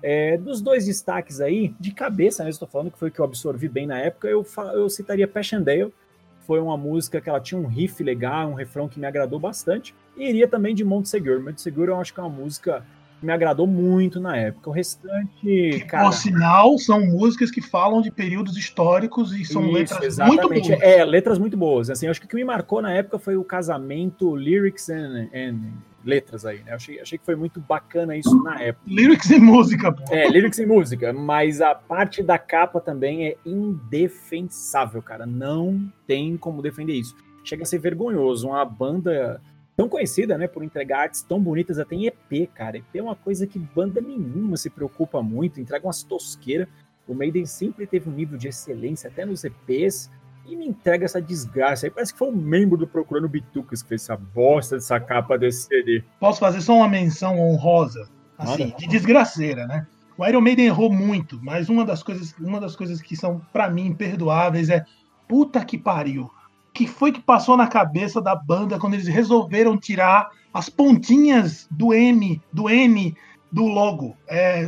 [0.02, 3.68] É, dos dois destaques aí, de cabeça mesmo, estou falando que foi que eu absorvi
[3.68, 5.94] bem na época, eu, eu citaria Passchendaele,
[6.42, 9.94] foi uma música que ela tinha um riff legal, um refrão que me agradou bastante,
[10.18, 11.40] e iria também de Montsegur.
[11.42, 12.86] Montsegur eu acho que é uma música
[13.22, 14.70] me agradou muito na época.
[14.70, 15.86] O restante.
[15.88, 16.06] Cara...
[16.06, 20.48] Por sinal, são músicas que falam de períodos históricos e são Isso, letras exatamente.
[20.48, 20.82] muito boas.
[20.82, 21.90] É, letras muito boas.
[21.90, 25.60] Assim, acho que o que me marcou na época foi o casamento, lyrics and, and
[26.04, 26.74] letras aí, né?
[26.74, 28.86] Achei, achei que foi muito bacana isso na época.
[28.88, 30.04] Lyrics e música, pô.
[30.10, 35.26] É, lyrics e música, mas a parte da capa também é indefensável, cara.
[35.26, 37.16] Não tem como defender isso.
[37.44, 38.48] Chega a ser vergonhoso.
[38.48, 39.42] Uma banda
[39.80, 42.76] tão conhecida, né, por entregar artes tão bonitas, até em EP, cara.
[42.76, 46.68] EP é uma coisa que banda nenhuma se preocupa muito, entrega umas tosqueiras.
[47.08, 50.12] O Maiden sempre teve um nível de excelência, até nos EPs,
[50.46, 51.86] e me entrega essa desgraça.
[51.86, 55.38] Aí parece que foi um membro do Procurando Bitucas que fez essa bosta dessa capa
[55.38, 56.04] desse CD.
[56.20, 59.88] Posso fazer só uma menção honrosa, assim, de desgraceira, né?
[60.18, 63.70] O Iron Maiden errou muito, mas uma das coisas, uma das coisas que são para
[63.70, 64.84] mim imperdoáveis é
[65.26, 66.30] puta que pariu
[66.74, 71.94] que foi que passou na cabeça da banda quando eles resolveram tirar as pontinhas do
[71.94, 73.16] M, do N
[73.52, 74.16] do logo.
[74.28, 74.68] É,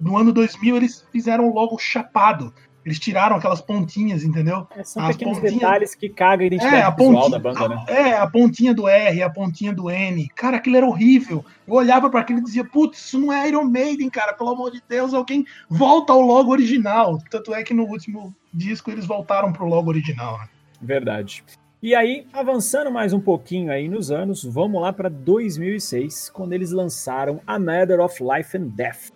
[0.00, 2.52] no ano 2000 eles fizeram o logo chapado.
[2.84, 4.66] Eles tiraram aquelas pontinhas, entendeu?
[4.74, 5.60] É, são as pequenos pontinhas...
[5.60, 7.84] detalhes que cagam a identidade é, a pontinha, da banda, né?
[7.86, 10.26] É, a pontinha do R, a pontinha do N.
[10.34, 11.44] Cara, aquilo era horrível.
[11.66, 14.32] Eu olhava para aquilo e dizia, putz, isso não é Iron Maiden, cara.
[14.32, 17.18] Pelo amor de Deus, alguém volta ao logo original.
[17.30, 20.48] Tanto é que no último disco eles voltaram pro logo original, né?
[20.80, 21.44] Verdade.
[21.80, 26.72] E aí, avançando mais um pouquinho aí nos anos, vamos lá para 2006, quando eles
[26.72, 29.12] lançaram A Matter of Life and Death.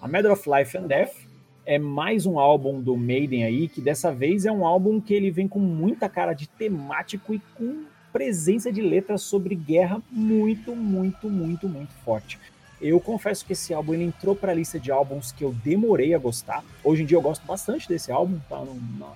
[0.00, 1.14] A Matter of Life and Death
[1.64, 5.32] é mais um álbum do Maiden aí, que dessa vez é um álbum que ele
[5.32, 11.28] vem com muita cara de temático e com presença de letras sobre guerra muito, muito,
[11.28, 12.38] muito, muito forte.
[12.80, 16.14] Eu confesso que esse álbum ele entrou para a lista de álbuns que eu demorei
[16.14, 16.64] a gostar.
[16.84, 18.38] Hoje em dia eu gosto bastante desse álbum.
[18.48, 18.58] Tá?
[18.58, 18.74] No,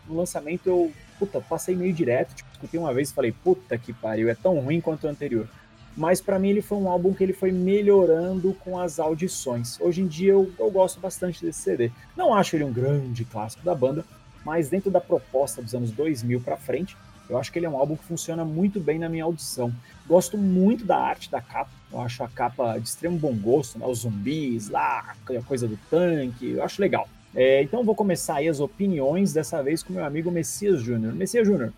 [0.09, 0.90] no lançamento eu
[1.21, 2.35] puta, passei meio direto.
[2.35, 5.47] Tipo, escutei uma vez e falei, puta que pariu, é tão ruim quanto o anterior.
[5.95, 9.79] Mas para mim ele foi um álbum que ele foi melhorando com as audições.
[9.81, 11.91] Hoje em dia eu, eu gosto bastante desse CD.
[12.17, 14.05] Não acho ele um grande clássico da banda,
[14.45, 16.97] mas dentro da proposta dos anos 2000 para frente,
[17.29, 19.73] eu acho que ele é um álbum que funciona muito bem na minha audição.
[20.07, 21.71] Gosto muito da arte da capa.
[21.93, 23.87] Eu acho a capa de extremo bom gosto, né?
[23.87, 26.53] Os zumbis lá, a coisa do tanque.
[26.53, 27.09] Eu acho legal.
[27.35, 31.14] É, então vou começar aí as opiniões, dessa vez com meu amigo Messias Júnior.
[31.14, 31.73] Messias Júnior,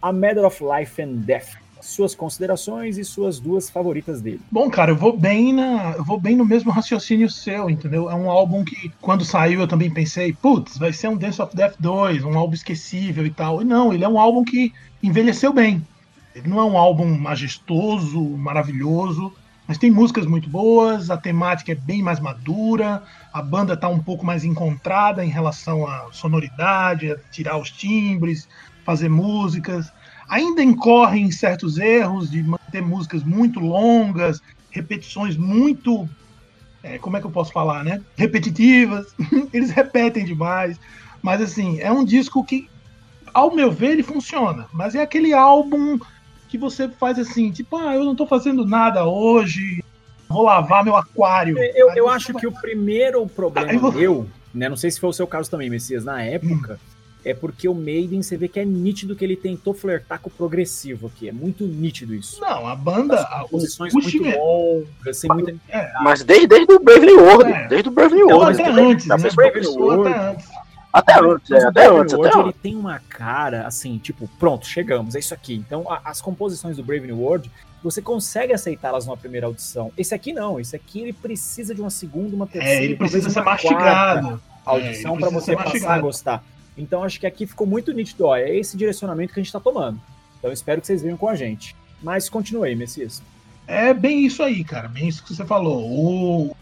[0.00, 1.60] A Matter of Life and Death.
[1.80, 4.40] Suas considerações e suas duas favoritas dele.
[4.52, 8.08] Bom, cara, eu vou bem na, eu vou bem no mesmo raciocínio seu, entendeu?
[8.08, 11.56] É um álbum que quando saiu eu também pensei, putz, vai ser um Dance of
[11.56, 13.60] Death 2, um álbum esquecível e tal.
[13.62, 15.84] E não, ele é um álbum que envelheceu bem.
[16.36, 19.32] Ele não é um álbum majestoso, maravilhoso,
[19.66, 24.00] mas tem músicas muito boas, a temática é bem mais madura, a banda está um
[24.00, 28.48] pouco mais encontrada em relação à sonoridade, a tirar os timbres,
[28.84, 29.92] fazer músicas.
[30.28, 36.08] Ainda incorre em certos erros de manter músicas muito longas, repetições muito.
[36.82, 38.00] É, como é que eu posso falar, né?
[38.16, 39.14] Repetitivas.
[39.52, 40.78] Eles repetem demais.
[41.22, 42.68] Mas assim, é um disco que,
[43.32, 44.66] ao meu ver, ele funciona.
[44.72, 46.00] Mas é aquele álbum
[46.52, 49.82] que você faz assim, tipo, ah, eu não tô fazendo nada hoje,
[50.28, 51.56] vou lavar meu aquário.
[51.74, 53.90] Eu, eu acho que o primeiro problema vou...
[53.90, 54.68] meu, né?
[54.68, 56.74] Não sei se foi o seu caso também, Messias, na época.
[56.74, 56.92] Hum
[57.24, 60.32] é porque o Maiden, você vê que é nítido que ele tentou flertar com o
[60.32, 61.28] progressivo aqui.
[61.28, 62.40] É muito nítido isso.
[62.40, 63.14] Não, a banda.
[63.14, 65.54] As posições muito longas, sem muita.
[65.68, 67.52] É, mas desde, desde o Brave New World.
[67.52, 67.68] É.
[67.68, 68.60] Desde o Brave New World.
[68.60, 69.16] Até antes, né?
[69.34, 70.08] Brave New World.
[70.08, 70.46] Até antes.
[70.92, 75.14] Até antes, é, até antes, World, até ele tem uma cara assim, tipo, pronto, chegamos,
[75.14, 75.54] é isso aqui.
[75.54, 77.50] Então, a, as composições do Brave New World,
[77.82, 79.90] você consegue aceitá-las numa primeira audição.
[79.96, 83.30] Esse aqui não, esse aqui ele precisa de uma segunda, uma terceira, é, ele precisa
[83.30, 84.40] ser mastigado.
[84.64, 86.44] Audição é, para você passar a gostar.
[86.76, 89.60] Então acho que aqui ficou muito nítido, ó, é esse direcionamento que a gente está
[89.60, 90.00] tomando.
[90.38, 91.74] Então espero que vocês venham com a gente.
[92.02, 93.22] Mas continuei, Messias.
[93.66, 95.88] É bem isso aí, cara, bem isso que você falou.
[95.88, 96.56] O,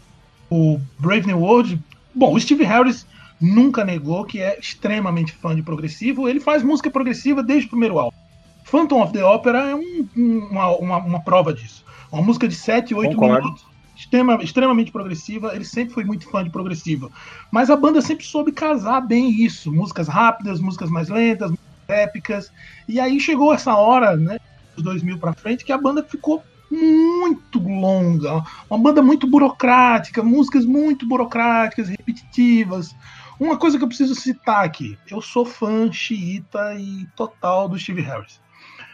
[0.49, 1.79] o Brave New World,
[2.13, 3.05] bom, o Steve Harris
[3.41, 7.97] nunca negou que é extremamente fã de progressivo, ele faz música progressiva desde o primeiro
[7.97, 8.15] álbum.
[8.63, 10.07] Phantom of the Opera é um,
[10.51, 11.83] uma, uma, uma, prova disso.
[12.11, 13.43] Uma música de 7, 8 Concordo.
[13.43, 17.09] minutos extrema, extremamente progressiva, ele sempre foi muito fã de progressiva.
[17.51, 21.51] Mas a banda sempre soube casar bem isso, músicas rápidas, músicas mais lentas,
[21.87, 22.51] épicas.
[22.87, 24.39] E aí chegou essa hora, né,
[24.75, 30.65] dos 2000 para frente, que a banda ficou muito longa, uma banda muito burocrática, músicas
[30.65, 32.95] muito burocráticas, repetitivas.
[33.41, 37.99] Uma coisa que eu preciso citar aqui, eu sou fã xiita e total do Steve
[37.99, 38.39] Harris.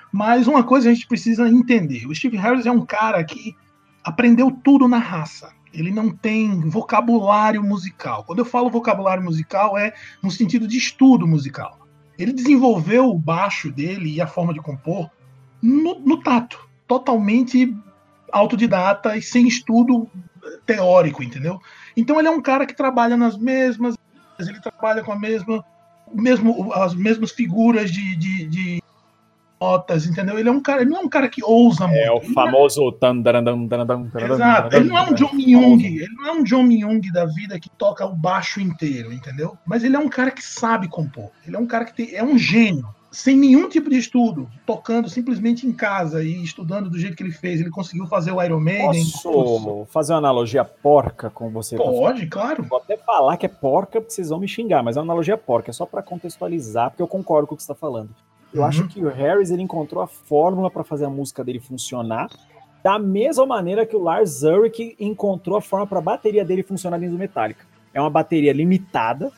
[0.09, 3.53] Mas uma coisa a gente precisa entender, o Steve Harris é um cara que
[4.01, 5.51] aprendeu tudo na raça.
[5.73, 8.23] Ele não tem vocabulário musical.
[8.23, 11.85] Quando eu falo vocabulário musical, é no sentido de estudo musical.
[12.17, 15.11] Ele desenvolveu o baixo dele e a forma de compor
[15.61, 17.75] no, no tato, totalmente
[18.31, 20.09] autodidata e sem estudo
[20.65, 21.59] teórico, entendeu?
[21.97, 23.96] Então ele é um cara que trabalha nas mesmas,
[24.39, 25.63] ele trabalha com a mesma,
[26.13, 28.83] mesmo, as mesmas figuras de, de, de
[29.59, 30.37] notas, entendeu?
[30.37, 31.99] Ele é um cara, ele não é um cara que ousa é muito.
[31.99, 32.83] É o famoso é...
[34.33, 34.75] Exato.
[34.75, 37.69] Ele não é um John Myung, ele não é um John Myung da vida que
[37.71, 39.57] toca o baixo inteiro, entendeu?
[39.65, 41.31] Mas ele é um cara que sabe compor.
[41.45, 42.87] Ele é um cara que tem, é um gênio.
[43.17, 47.31] Sem nenhum tipo de estudo, tocando simplesmente em casa e estudando do jeito que ele
[47.31, 49.03] fez, ele conseguiu fazer o Iron Maiden.
[49.23, 51.75] Posso fazer uma analogia porca com você?
[51.77, 52.63] Pode, claro.
[52.65, 55.35] Vou até falar que é porca, porque vocês vão me xingar, mas é uma analogia
[55.35, 58.11] porca, é só para contextualizar, porque eu concordo com o que você está falando.
[58.53, 58.67] Eu uhum.
[58.67, 62.29] acho que o Harris ele encontrou a fórmula para fazer a música dele funcionar,
[62.83, 66.99] da mesma maneira que o Lars Ulrich encontrou a forma para a bateria dele funcionar
[66.99, 67.65] dentro do Metallica.
[67.95, 69.31] É uma bateria limitada,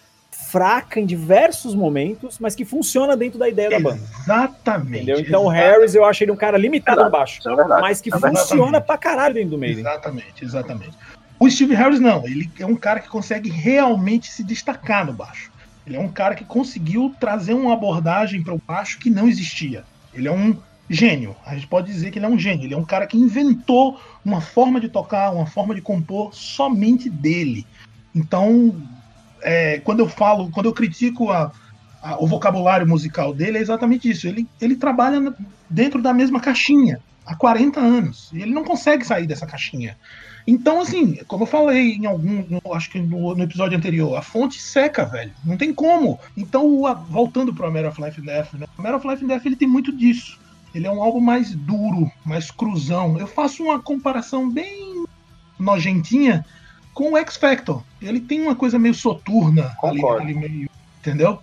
[0.49, 4.01] fraca em diversos momentos, mas que funciona dentro da ideia da banda.
[4.21, 5.03] Exatamente.
[5.03, 5.19] Entendeu?
[5.19, 8.19] Então o Harris, eu acho ele um cara limitado no baixo, é mas que é
[8.19, 9.79] funciona pra caralho dentro do meio.
[9.79, 10.91] Exatamente, exatamente.
[11.39, 15.51] O Steve Harris não, ele é um cara que consegue realmente se destacar no baixo.
[15.85, 19.83] Ele é um cara que conseguiu trazer uma abordagem para o baixo que não existia.
[20.13, 20.55] Ele é um
[20.89, 21.35] gênio.
[21.45, 22.65] A gente pode dizer que ele é um gênio.
[22.65, 27.09] Ele é um cara que inventou uma forma de tocar, uma forma de compor somente
[27.09, 27.65] dele.
[28.13, 28.75] Então,
[29.41, 31.51] é, quando eu falo, quando eu critico a,
[32.01, 34.27] a, o vocabulário musical dele, é exatamente isso.
[34.27, 35.33] Ele, ele trabalha
[35.69, 38.29] dentro da mesma caixinha há 40 anos.
[38.33, 39.97] E ele não consegue sair dessa caixinha.
[40.47, 44.21] Então, assim, como eu falei em algum, no, acho que no, no, episódio anterior, a
[44.21, 45.31] fonte seca, velho.
[45.45, 46.19] Não tem como.
[46.35, 48.65] Então, a, voltando pro Matter of Life and Death, né?
[48.77, 50.39] O Matter of Life and Death ele tem muito disso.
[50.73, 53.17] Ele é um álbum mais duro, mais cruzão.
[53.19, 55.05] Eu faço uma comparação bem
[55.59, 56.45] nojentinha
[56.93, 57.83] com o X Factor.
[58.01, 60.23] Ele tem uma coisa meio soturna Concordo.
[60.23, 61.39] ali, meio, entendeu?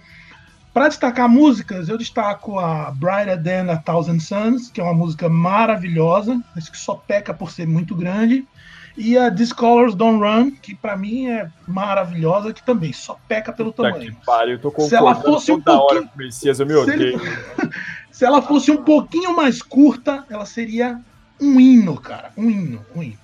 [0.72, 5.26] Para destacar músicas, eu destaco a Brighter Than a Thousand Suns, que é uma música
[5.26, 8.46] maravilhosa, mas que só peca por ser muito grande.
[8.94, 13.72] E a Discolors Don't Run, que para mim é maravilhosa, que também só peca pelo
[13.72, 14.14] Puta tamanho.
[14.14, 17.18] Que pariu, eu tô se ela fosse um pouquinho, hora Messias, eu me odeio.
[17.20, 17.26] Se,
[17.62, 17.72] ele...
[18.12, 21.00] se ela fosse um pouquinho mais curta, ela seria
[21.40, 22.32] um hino, cara.
[22.36, 23.18] Um hino, um hino.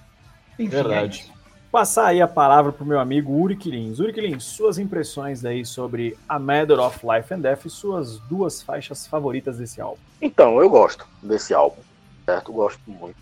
[0.58, 1.26] Enfim, Verdade.
[1.28, 1.41] É
[1.72, 3.98] Passar aí a palavra pro meu amigo Uri Quilins.
[3.98, 8.60] Uri Quilins, suas impressões aí sobre A Matter of Life and Death e suas duas
[8.60, 9.96] faixas favoritas desse álbum.
[10.20, 11.80] Então, eu gosto desse álbum,
[12.26, 12.52] certo?
[12.52, 13.16] Gosto muito.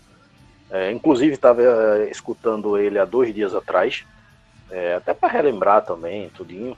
[0.69, 4.03] É, inclusive, estava é, escutando ele há dois dias atrás,
[4.69, 6.75] é, até para relembrar também, tudinho.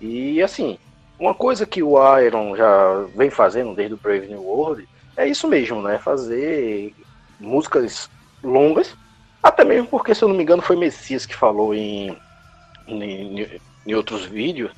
[0.00, 0.78] E assim,
[1.16, 5.46] uma coisa que o Iron já vem fazendo desde o Brave New World é isso
[5.46, 5.96] mesmo, né?
[5.96, 6.92] Fazer
[7.38, 8.10] músicas
[8.42, 8.96] longas,
[9.44, 12.18] até mesmo porque, se eu não me engano, foi Messias que falou em,
[12.88, 14.72] em, em outros vídeos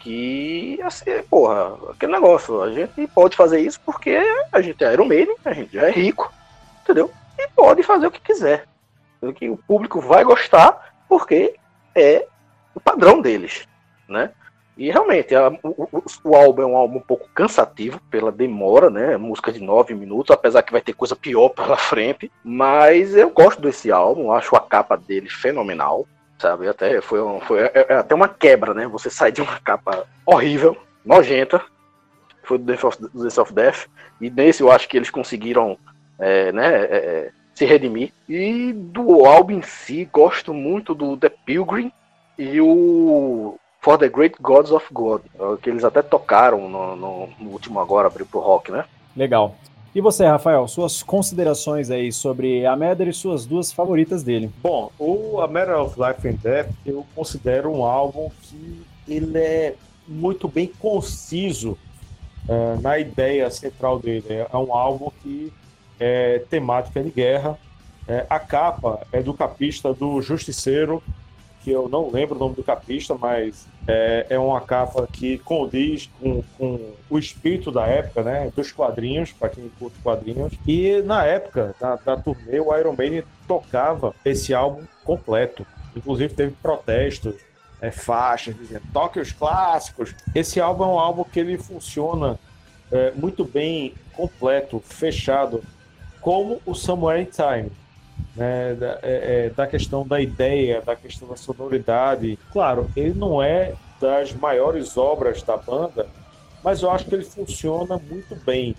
[0.00, 4.18] que, assim, porra, aquele negócio, a gente pode fazer isso porque
[4.50, 6.32] a gente é Iron Maiden, a gente já é rico,
[6.82, 7.12] entendeu?
[7.38, 8.66] e pode fazer o que quiser.
[9.36, 11.54] que o público vai gostar porque
[11.94, 12.26] é
[12.74, 13.68] o padrão deles,
[14.08, 14.30] né?
[14.76, 19.16] E realmente, a, o, o, álbum é um álbum um pouco cansativo pela demora, né?
[19.16, 22.30] Música de nove minutos, apesar que vai ter coisa pior pela frente.
[22.42, 26.06] Mas eu gosto desse álbum, acho a capa dele fenomenal,
[26.38, 26.68] sabe?
[26.68, 28.86] Até foi, um, foi é, é até uma quebra, né?
[28.88, 31.62] Você sai de uma capa horrível, nojenta,
[32.42, 33.86] foi do Death of, do Death, of Death,
[34.20, 35.76] e nesse eu acho que eles conseguiram,
[36.18, 36.84] é, né?
[36.84, 38.12] É, é se redimir.
[38.28, 41.92] E do álbum em si, gosto muito do The Pilgrim
[42.38, 47.28] e o For the Great Gods of God, é que eles até tocaram no, no,
[47.38, 48.84] no último agora, abriu pro rock, né?
[49.16, 49.56] Legal.
[49.92, 54.50] E você, Rafael, suas considerações aí sobre a Matter e suas duas favoritas dele?
[54.62, 59.74] Bom, o A Matter of Life and Death eu considero um álbum que ele é
[60.06, 61.76] muito bem conciso
[62.48, 64.24] uh, na ideia central dele.
[64.30, 65.52] É um álbum que
[65.98, 67.58] é temática de guerra.
[68.06, 71.02] É, a capa é do capista do Justiceiro,
[71.62, 76.10] que eu não lembro o nome do capista, mas é, é uma capa que condiz
[76.20, 78.52] com, com, o espírito da época, né?
[78.54, 80.52] Dos quadrinhos, para quem curte quadrinhos.
[80.66, 85.66] E na época da, da turnê, o Iron Maiden tocava esse álbum completo.
[85.94, 87.34] Inclusive teve protestos,
[87.80, 90.14] é, faixas dizendo toque os clássicos.
[90.34, 92.38] Esse álbum é um álbum que ele funciona
[92.90, 95.62] é, muito bem completo, fechado,
[96.20, 97.70] como o Somewhere in Time
[98.36, 102.38] né, da, é, é, da questão da ideia, da questão da sonoridade.
[102.52, 106.06] Claro, ele não é das maiores obras da banda,
[106.62, 108.74] mas eu acho que ele funciona muito bem.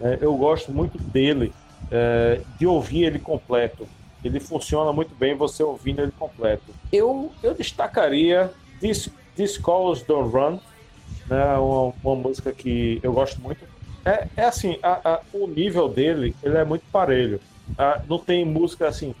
[0.00, 0.18] Né?
[0.20, 1.52] Eu gosto muito dele,
[1.90, 3.86] é, de ouvir ele completo.
[4.24, 6.72] Ele funciona muito bem você ouvindo ele completo.
[6.92, 10.58] Eu, eu destacaria This, This Calls Don't Run,
[11.28, 11.56] né?
[11.56, 13.64] uma, uma música que eu gosto muito.
[14.04, 17.40] É, é assim, a, a, o nível dele ele é muito parelho.
[17.78, 19.14] Ah, não tem música assim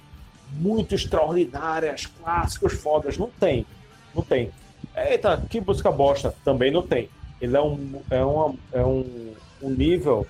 [0.54, 3.16] muito extraordinárias, clássicos, fodas.
[3.16, 3.66] Não tem.
[4.14, 4.50] Não tem.
[4.96, 6.34] Eita, que música bosta.
[6.44, 7.08] Também não tem.
[7.40, 10.26] Ele é um, é uma, é um, um nível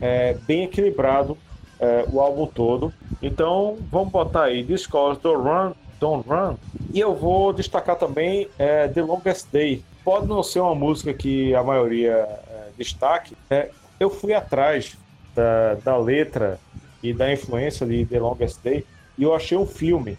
[0.00, 1.36] é, bem equilibrado
[1.80, 2.92] é, o álbum todo.
[3.20, 6.56] Então, vamos botar aí Discourse Don't Run, Don't Run.
[6.92, 9.82] E eu vou destacar também é, The Longest Day.
[10.04, 13.36] Pode não ser uma música que a maioria é, destaque.
[13.50, 14.96] É, eu fui atrás
[15.34, 16.60] da, da letra
[17.02, 18.86] e da influência de The Longest Day,
[19.18, 20.16] e eu achei um filme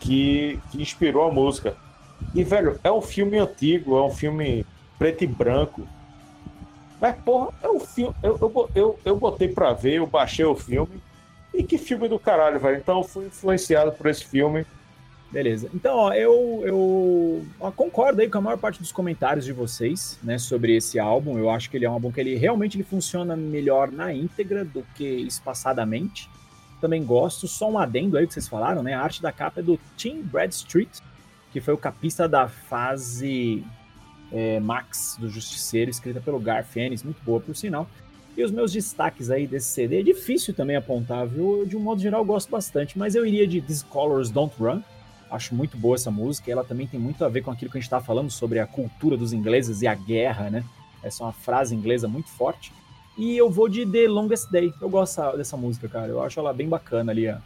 [0.00, 1.76] que, que inspirou a música.
[2.34, 4.66] E, velho, é um filme antigo, é um filme
[4.98, 5.86] preto e branco.
[7.00, 8.14] Mas, porra, é um filme.
[8.22, 11.00] Eu, eu, eu, eu botei pra ver, eu baixei o filme.
[11.52, 12.78] E que filme do caralho, velho.
[12.78, 14.66] Então eu fui influenciado por esse filme.
[15.30, 15.68] Beleza.
[15.74, 20.18] Então, ó, eu, eu ó, concordo aí com a maior parte dos comentários de vocês,
[20.22, 21.36] né, sobre esse álbum.
[21.38, 24.64] Eu acho que ele é um álbum que ele realmente ele funciona melhor na íntegra
[24.64, 26.30] do que espaçadamente.
[26.80, 28.94] Também gosto, só um adendo aí que vocês falaram, né?
[28.94, 31.00] A arte da capa é do Tim Bradstreet,
[31.52, 33.64] que foi o capista da fase
[34.30, 37.88] é, Max do Justiceiro, escrita pelo Garth Ennis, muito boa por sinal.
[38.36, 41.64] E os meus destaques aí desse CD é difícil também apontar, viu?
[41.66, 44.82] De um modo geral eu gosto bastante, mas eu iria de These Colors Don't Run,
[45.30, 46.50] Acho muito boa essa música.
[46.50, 48.66] Ela também tem muito a ver com aquilo que a gente estava falando sobre a
[48.66, 50.64] cultura dos ingleses e a guerra, né?
[51.02, 52.72] Essa é uma frase inglesa muito forte.
[53.16, 54.72] E eu vou de The Longest Day.
[54.80, 56.08] Eu gosto dessa, dessa música, cara.
[56.08, 57.40] Eu acho ela bem bacana ali, a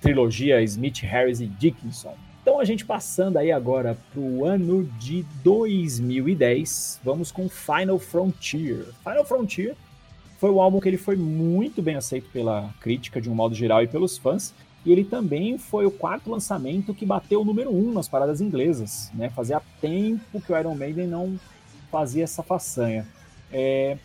[0.00, 2.14] trilogia Smith, Harris e Dickinson.
[2.42, 8.84] Então a gente passando aí agora pro ano de 2010, vamos com Final Frontier.
[9.02, 9.74] Final Frontier
[10.38, 13.82] foi um álbum que ele foi muito bem aceito pela crítica de um modo geral
[13.82, 14.54] e pelos fãs.
[14.86, 19.10] E ele também foi o quarto lançamento que bateu o número um nas paradas inglesas.
[19.12, 19.28] Né?
[19.30, 21.36] Fazia tempo que o Iron Maiden não
[21.90, 23.04] fazia essa façanha.
[23.52, 23.98] É,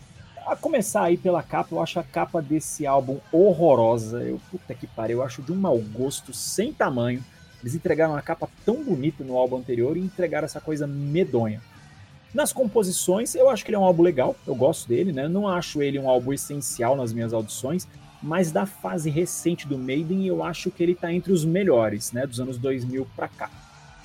[0.44, 4.24] a começar aí pela capa, eu acho a capa desse álbum horrorosa.
[4.24, 7.24] Eu, puta que pariu, eu acho de um mau gosto sem tamanho.
[7.62, 11.62] Eles entregaram uma capa tão bonita no álbum anterior e entregaram essa coisa medonha.
[12.34, 15.28] Nas composições, eu acho que ele é um álbum legal, eu gosto dele, né?
[15.28, 17.86] Não acho ele um álbum essencial nas minhas audições,
[18.22, 22.26] mas da fase recente do Maiden, eu acho que ele está entre os melhores, né,
[22.26, 23.50] dos anos 2000 para cá.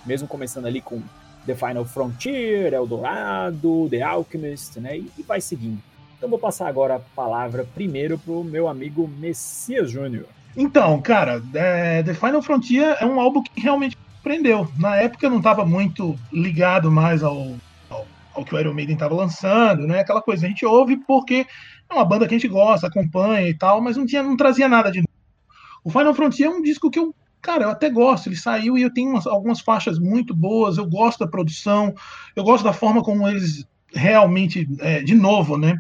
[0.05, 1.01] Mesmo começando ali com
[1.45, 5.80] The Final Frontier, Eldorado, The Alchemist, né, e, vai seguindo.
[6.18, 10.26] Então vou passar agora a palavra primeiro pro meu amigo Messias Júnior.
[10.55, 14.68] Então, cara, é, The Final Frontier é um álbum que realmente prendeu.
[14.78, 17.53] Na época eu não estava muito ligado mais ao,
[17.88, 19.99] ao, ao, que o Iron Maiden estava lançando, né?
[19.99, 21.45] Aquela coisa, a gente ouve porque
[21.90, 24.68] é uma banda que a gente gosta, acompanha e tal, mas não, tinha, não trazia
[24.68, 25.08] nada de novo.
[25.84, 28.28] O Final Frontier é um disco que eu, cara, eu até gosto.
[28.28, 30.78] Ele saiu e eu tenho umas, algumas faixas muito boas.
[30.78, 31.94] Eu gosto da produção,
[32.36, 35.78] eu gosto da forma como eles realmente, é, de novo, né,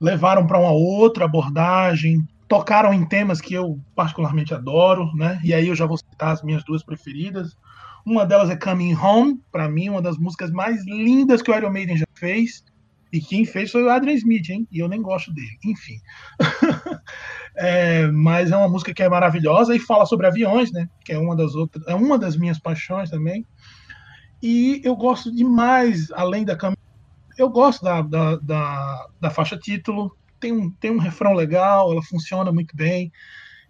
[0.00, 2.26] levaram para uma outra abordagem.
[2.48, 5.40] tocaram em temas que eu particularmente adoro, né?
[5.44, 7.56] E aí eu já vou citar as minhas duas preferidas.
[8.04, 11.70] Uma delas é Coming Home, para mim, uma das músicas mais lindas que o Iron
[11.70, 12.64] Maiden já fez.
[13.12, 14.68] E quem fez foi o Adrian Smith, hein?
[14.70, 15.58] E eu nem gosto dele.
[15.64, 15.98] Enfim.
[17.56, 20.88] é, mas é uma música que é maravilhosa e fala sobre aviões, né?
[21.04, 23.44] Que é uma das outras, é uma das minhas paixões também.
[24.42, 26.56] E eu gosto demais, além da
[27.36, 30.16] eu gosto da, da, da, da faixa título.
[30.38, 33.12] Tem um, tem um refrão legal, ela funciona muito bem.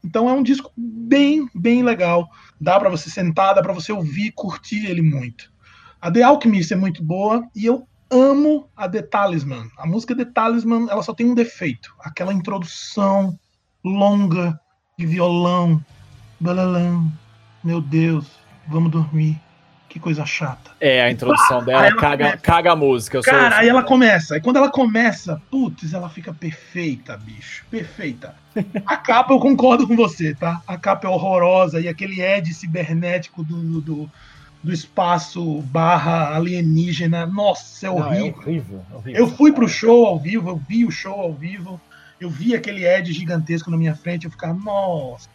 [0.04, 2.28] Então é um disco bem, bem legal.
[2.60, 5.52] Dá para você sentar, dá para você ouvir, curtir ele muito.
[6.00, 9.70] A The Alchemist é muito boa e eu amo a The Talisman.
[9.78, 13.38] A música The Talisman, ela só tem um defeito, aquela introdução
[13.84, 14.58] longa
[14.98, 15.82] de violão.
[16.38, 17.12] Balalão.
[17.62, 18.26] Meu Deus,
[18.66, 19.38] vamos dormir.
[19.90, 20.70] Que coisa chata.
[20.80, 23.20] É, a introdução ah, dela caga, caga a música.
[23.22, 24.34] cara, aí ela começa.
[24.34, 27.64] Aí quando ela começa, putz, ela fica perfeita, bicho.
[27.68, 28.36] Perfeita.
[28.86, 30.62] A capa eu concordo com você, tá?
[30.64, 34.10] A capa é horrorosa e aquele Ed cibernético do, do,
[34.62, 37.26] do espaço barra alienígena.
[37.26, 38.10] Nossa, é horrível.
[38.10, 39.20] Não, é horrível, é horrível.
[39.20, 41.80] Eu fui pro show ao vivo, eu vi o show ao vivo.
[42.20, 45.28] Eu vi aquele Ed gigantesco na minha frente, eu ficava, nossa,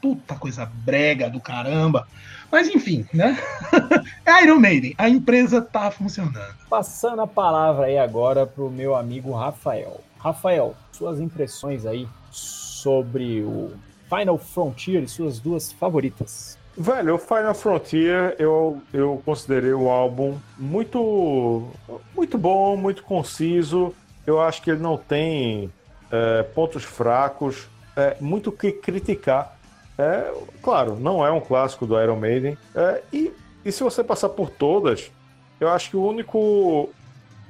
[0.00, 2.06] puta coisa brega do caramba.
[2.50, 3.36] Mas enfim, né?
[4.24, 6.54] é Iron Maiden, a empresa tá funcionando.
[6.70, 10.00] Passando a palavra aí agora pro meu amigo Rafael.
[10.18, 13.72] Rafael, suas impressões aí sobre o
[14.08, 16.57] Final Frontier e suas duas favoritas.
[16.80, 21.68] Velho, o Final Frontier eu, eu considerei o álbum muito,
[22.14, 23.92] muito bom, muito conciso.
[24.24, 25.72] Eu acho que ele não tem
[26.08, 29.58] é, pontos fracos, é, muito que criticar.
[29.98, 32.56] É, claro, não é um clássico do Iron Maiden.
[32.72, 33.32] É, e,
[33.64, 35.10] e se você passar por todas,
[35.58, 36.90] eu acho que o único.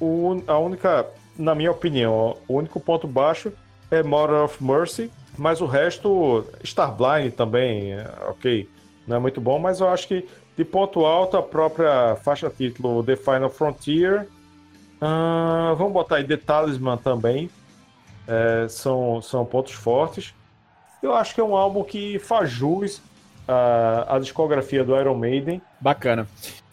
[0.00, 1.06] O, a única,
[1.36, 3.52] na minha opinião, o único ponto baixo
[3.90, 8.66] é Mother of Mercy, mas o resto, Starblind também, é, ok,
[9.08, 13.02] não é muito bom, mas eu acho que de ponto alto a própria faixa título
[13.02, 14.28] The Final Frontier.
[15.00, 17.48] Uh, vamos botar aí The Talisman também.
[18.26, 20.34] É, são, são pontos fortes.
[21.02, 23.00] Eu acho que é um álbum que faz jus
[23.46, 25.62] à, à discografia do Iron Maiden.
[25.80, 26.28] Bacana.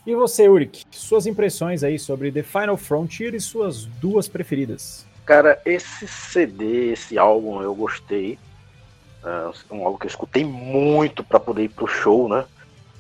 [0.06, 5.06] E você, Ulrich, suas impressões aí sobre The Final Frontier e suas duas preferidas?
[5.26, 8.38] Cara, esse CD, esse álbum eu gostei.
[9.26, 12.46] É um álbum que eu escutei muito para poder ir pro show, né?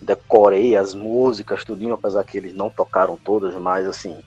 [0.01, 4.17] Decorei as músicas, tudinho, apesar que eles não tocaram todas, mas assim,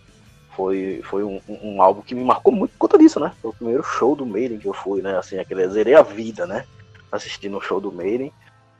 [0.56, 3.32] foi, foi um, um, álbum que me marcou muito por conta disso, né?
[3.42, 5.18] Foi o primeiro show do Maiden que eu fui, né?
[5.18, 6.64] Assim, aquele zerei a vida, né?
[7.10, 8.32] assistindo o show do Maiden.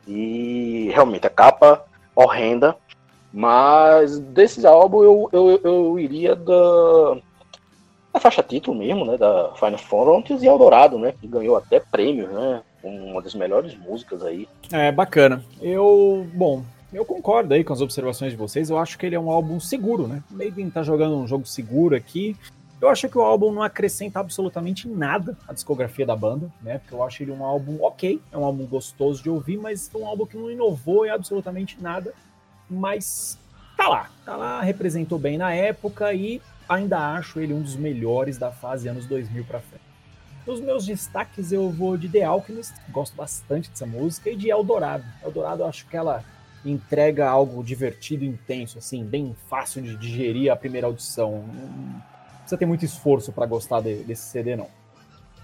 [0.07, 2.77] E realmente a capa horrenda.
[3.33, 7.19] Mas desse álbum eu, eu, eu iria da,
[8.13, 9.19] da faixa título mesmo, né?
[9.19, 11.13] Da Final Frontiers e Eldorado, né?
[11.13, 12.63] Que ganhou até prêmio, né?
[12.83, 14.49] Uma das melhores músicas aí.
[14.73, 15.45] É, bacana.
[15.61, 18.71] Eu, bom, eu concordo aí com as observações de vocês.
[18.71, 20.23] Eu acho que ele é um álbum seguro, né?
[20.31, 22.37] Maiden tá jogando um jogo seguro aqui.
[22.81, 26.79] Eu acho que o álbum não acrescenta absolutamente nada à discografia da banda, né?
[26.79, 30.01] Porque eu acho ele um álbum ok, é um álbum gostoso de ouvir, mas foi
[30.01, 32.15] um álbum que não inovou em absolutamente nada.
[32.71, 33.37] Mas
[33.77, 38.39] tá lá, tá lá, representou bem na época e ainda acho ele um dos melhores
[38.39, 39.88] da fase anos 2000 para frente.
[40.49, 45.05] Nos meus destaques eu vou de The Alchemist, gosto bastante dessa música, e de Eldorado.
[45.23, 46.25] Eldorado eu acho que ela
[46.65, 51.45] entrega algo divertido intenso, assim, bem fácil de digerir a primeira audição
[52.39, 54.69] precisa ter muito esforço para gostar de, desse CD, não.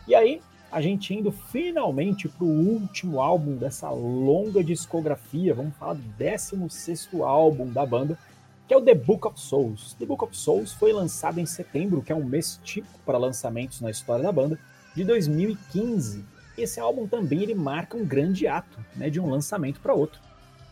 [0.08, 0.40] E aí,
[0.72, 7.10] a gente indo finalmente para o último álbum dessa longa discografia, vamos falar do 16
[7.20, 8.18] álbum da banda,
[8.66, 9.92] que é o The Book of Souls.
[9.98, 13.82] The Book of Souls foi lançado em setembro, que é um mês típico para lançamentos
[13.82, 14.58] na história da banda,
[14.94, 16.24] de 2015.
[16.56, 20.20] Esse álbum também ele marca um grande ato, né, de um lançamento para outro,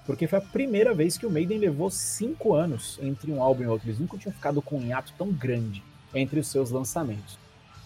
[0.07, 3.67] porque foi a primeira vez que o Maiden levou cinco anos entre um álbum e
[3.67, 3.89] outro.
[3.89, 5.83] Eles nunca tinham ficado com um hiato tão grande
[6.15, 7.39] entre os seus lançamentos.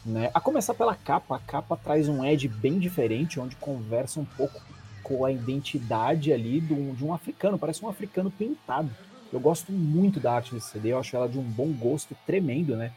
[0.05, 0.31] Né?
[0.33, 4.61] A começar pela capa, a capa traz um edge bem diferente, onde conversa um pouco
[5.03, 8.91] com a identidade ali de um, de um africano, parece um africano pintado.
[9.33, 12.77] Eu gosto muito da arte desse CD, eu acho ela de um bom gosto tremendo,
[12.77, 12.93] né?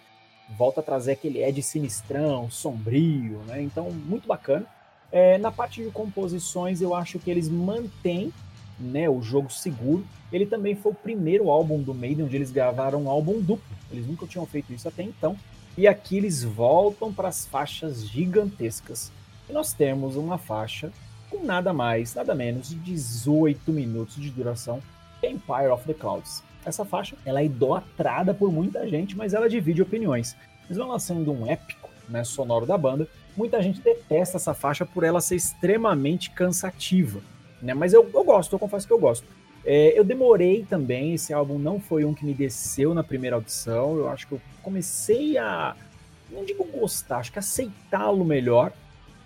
[0.58, 3.62] Volta a trazer aquele edge sinistrão, sombrio, né?
[3.62, 4.66] Então, muito bacana.
[5.12, 8.32] É, na parte de composições, eu acho que eles mantêm
[8.80, 10.06] né, o jogo seguro.
[10.32, 13.76] Ele também foi o primeiro álbum do Maiden onde eles gravaram um álbum duplo.
[13.92, 15.36] Eles nunca tinham feito isso até então.
[15.78, 19.12] E aqui eles voltam para as faixas gigantescas.
[19.50, 20.92] E nós temos uma faixa
[21.30, 24.82] com nada mais, nada menos de 18 minutos de duração,
[25.24, 26.44] Empire of the Clouds.
[26.70, 30.36] Essa faixa ela é idolatrada por muita gente, mas ela divide opiniões.
[30.66, 33.08] Eles vão lançando um épico né, sonoro da banda.
[33.36, 37.22] Muita gente detesta essa faixa por ela ser extremamente cansativa,
[37.62, 37.74] né?
[37.74, 39.26] Mas eu, eu gosto, eu confesso que eu gosto.
[39.66, 43.98] É, eu demorei também, esse álbum não foi um que me desceu na primeira audição.
[43.98, 45.76] Eu acho que eu comecei a,
[46.32, 48.72] não digo gostar, acho que aceitá-lo melhor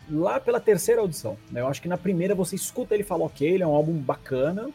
[0.09, 1.37] lá pela terceira audição.
[1.51, 1.61] Né?
[1.61, 3.93] Eu acho que na primeira você escuta ele e fala, ok, ele é um álbum
[3.93, 4.69] bacana,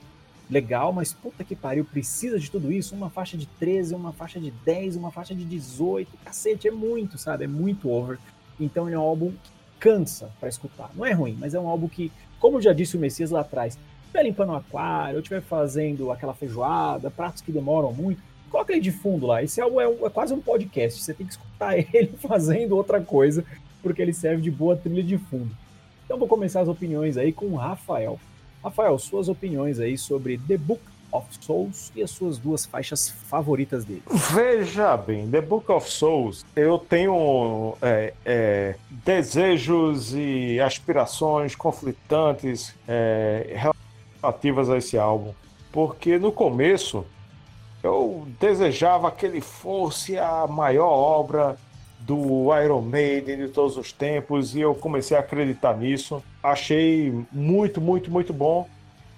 [0.50, 2.94] legal, mas puta que pariu, precisa de tudo isso?
[2.94, 7.18] Uma faixa de 13, uma faixa de 10, uma faixa de 18, cacete, é muito,
[7.18, 7.44] sabe?
[7.44, 8.18] É muito over.
[8.58, 10.90] Então ele é um álbum que cansa para escutar.
[10.94, 13.78] Não é ruim, mas é um álbum que, como já disse o Messias lá atrás,
[14.04, 18.80] estiver limpando o aquário, ou estiver fazendo aquela feijoada, pratos que demoram muito, coloca ele
[18.80, 19.42] de fundo lá.
[19.42, 23.00] Esse álbum é, um, é quase um podcast, você tem que escutar ele fazendo outra
[23.00, 23.44] coisa,
[23.82, 25.50] porque ele serve de boa trilha de fundo.
[26.04, 28.18] Então vou começar as opiniões aí com o Rafael.
[28.68, 33.84] Rafael, suas opiniões aí sobre The Book of Souls e as suas duas faixas favoritas
[33.84, 34.02] dele.
[34.32, 43.56] Veja bem, The Book of Souls, eu tenho é, é, desejos e aspirações conflitantes é,
[44.22, 45.32] relativas a esse álbum,
[45.72, 47.06] porque no começo
[47.82, 51.56] eu desejava que ele fosse a maior obra
[52.00, 56.22] do Iron Maiden de todos os tempos e eu comecei a acreditar nisso.
[56.42, 58.68] Achei muito, muito, muito bom,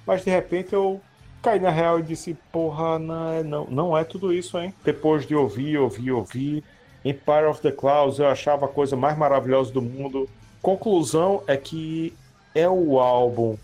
[0.07, 1.01] mas de repente eu
[1.43, 4.74] caí na real e disse: Porra, não, é, não, não é tudo isso, hein?
[4.85, 6.64] Depois de ouvir, ouvir, ouvir,
[7.05, 10.28] Empire of the Clouds eu achava a coisa mais maravilhosa do mundo.
[10.61, 12.14] Conclusão é que
[12.55, 13.57] é o álbum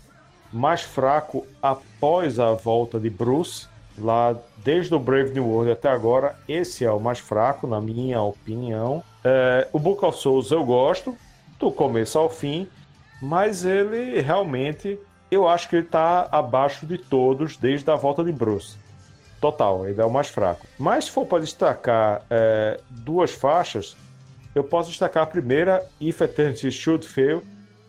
[0.51, 3.67] mais fraco após a volta de Bruce,
[3.97, 6.35] lá desde o Brave New World até agora.
[6.47, 9.03] Esse é o mais fraco, na minha opinião.
[9.23, 11.17] É, o Book of Souls eu gosto,
[11.59, 12.67] do começo ao fim,
[13.21, 18.31] mas ele realmente eu acho que ele está abaixo de todos desde a volta de
[18.31, 18.77] Bruce.
[19.41, 20.65] Total, ele é o mais fraco.
[20.79, 23.95] Mas se for para destacar é, duas faixas,
[24.55, 27.43] eu posso destacar a primeira, If Eternity Should Fail,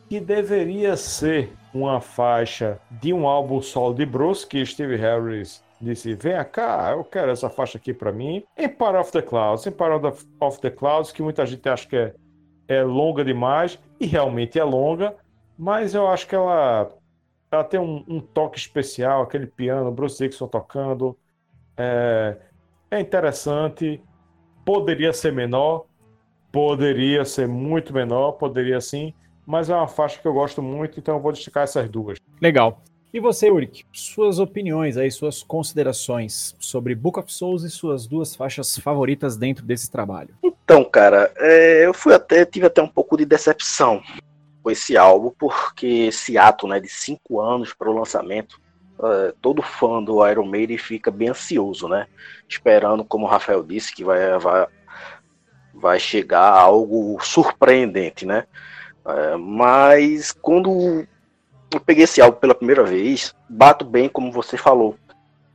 [0.08, 6.14] que deveria ser uma faixa de um álbum solo de Bruce, que Steve Harris disse:
[6.14, 8.44] Vem cá, eu quero essa faixa aqui para mim.
[8.56, 10.00] Empire of the Clouds, Empire
[10.40, 12.14] of the Clouds, que muita gente acha que é,
[12.66, 15.16] é longa demais, e realmente é longa,
[15.58, 16.90] mas eu acho que ela
[17.50, 21.16] ela tem um, um, toque especial, aquele piano, Bruce Dixon tocando.
[21.76, 22.36] É,
[22.90, 24.02] é interessante.
[24.64, 25.86] Poderia ser menor,
[26.52, 29.14] poderia ser muito menor, poderia sim,
[29.46, 32.18] mas é uma faixa que eu gosto muito, então eu vou destacar essas duas.
[32.40, 32.82] Legal.
[33.12, 38.36] E você, Ulrich, suas opiniões aí, suas considerações sobre Book of Souls e suas duas
[38.36, 40.34] faixas favoritas dentro desse trabalho?
[40.42, 44.02] Então, cara, é, eu fui até tive até um pouco de decepção
[44.62, 48.60] com esse álbum, porque esse ato né, de cinco anos para o lançamento,
[48.98, 52.06] uh, todo fã do Iron Maiden fica bem ansioso, né?
[52.46, 54.66] Esperando, como o Rafael disse, que vai, vai,
[55.72, 58.44] vai chegar algo surpreendente, né?
[59.06, 61.06] Uh, mas quando
[61.72, 64.96] eu peguei esse álbum pela primeira vez, bato bem como você falou.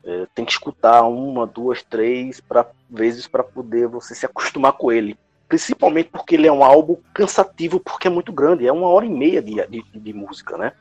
[0.03, 4.91] É, tem que escutar uma, duas, três pra, vezes para poder você se acostumar com
[4.91, 5.17] ele
[5.53, 9.09] principalmente porque ele é um álbum cansativo, porque é muito grande, é uma hora e
[9.09, 10.73] meia de, de, de música, né?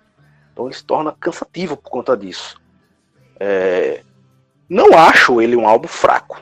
[0.51, 2.59] Então ele se torna cansativo por conta disso.
[3.39, 4.03] É...
[4.67, 6.41] Não acho ele um álbum fraco,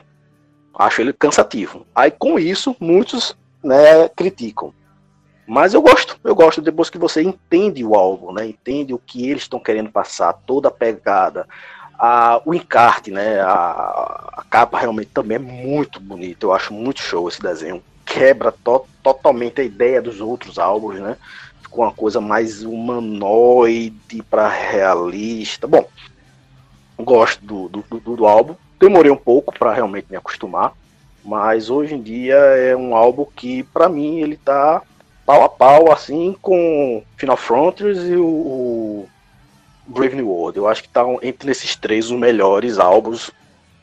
[0.73, 1.85] acho ele cansativo.
[1.93, 4.73] Aí com isso muitos né, criticam.
[5.51, 8.47] Mas eu gosto, eu gosto depois que você entende o álbum, né?
[8.47, 11.45] Entende o que eles estão querendo passar, toda a pegada,
[11.99, 13.41] a, o encarte, né?
[13.41, 16.45] A, a, capa realmente também é muito bonita.
[16.45, 21.17] Eu acho muito show esse desenho quebra to totalmente a ideia dos outros álbuns, né?
[21.61, 25.67] Ficou uma coisa mais humanoide para realista.
[25.67, 25.85] Bom,
[26.97, 28.55] gosto do, do, do, do álbum.
[28.79, 30.71] Demorei um pouco para realmente me acostumar,
[31.25, 34.81] mas hoje em dia é um álbum que, para mim, ele tá
[35.31, 39.09] pau a pau, assim, com Final Frontiers e o, o
[39.87, 40.57] Brave New World.
[40.57, 43.31] Eu acho que tá entre esses três os melhores álbuns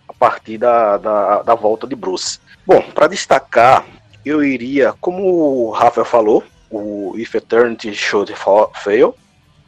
[0.06, 2.38] a partir da, da, da volta de Bruce.
[2.66, 3.86] Bom, para destacar
[4.26, 8.34] eu iria, como o Rafael falou, o If Eternity Should
[8.74, 9.14] Fail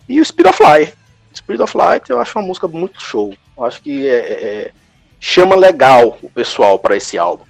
[0.06, 0.94] e o Spirit of Light.
[1.34, 3.34] Spirit of Light eu acho uma música muito show.
[3.56, 4.70] Eu acho que é, é, é
[5.18, 7.44] chama legal o pessoal para esse álbum.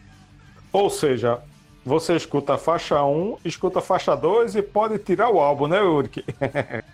[0.72, 1.40] Ou seja,
[1.84, 5.82] você escuta a faixa 1, escuta a faixa 2 e pode tirar o álbum, né,
[5.82, 6.24] Ulrich?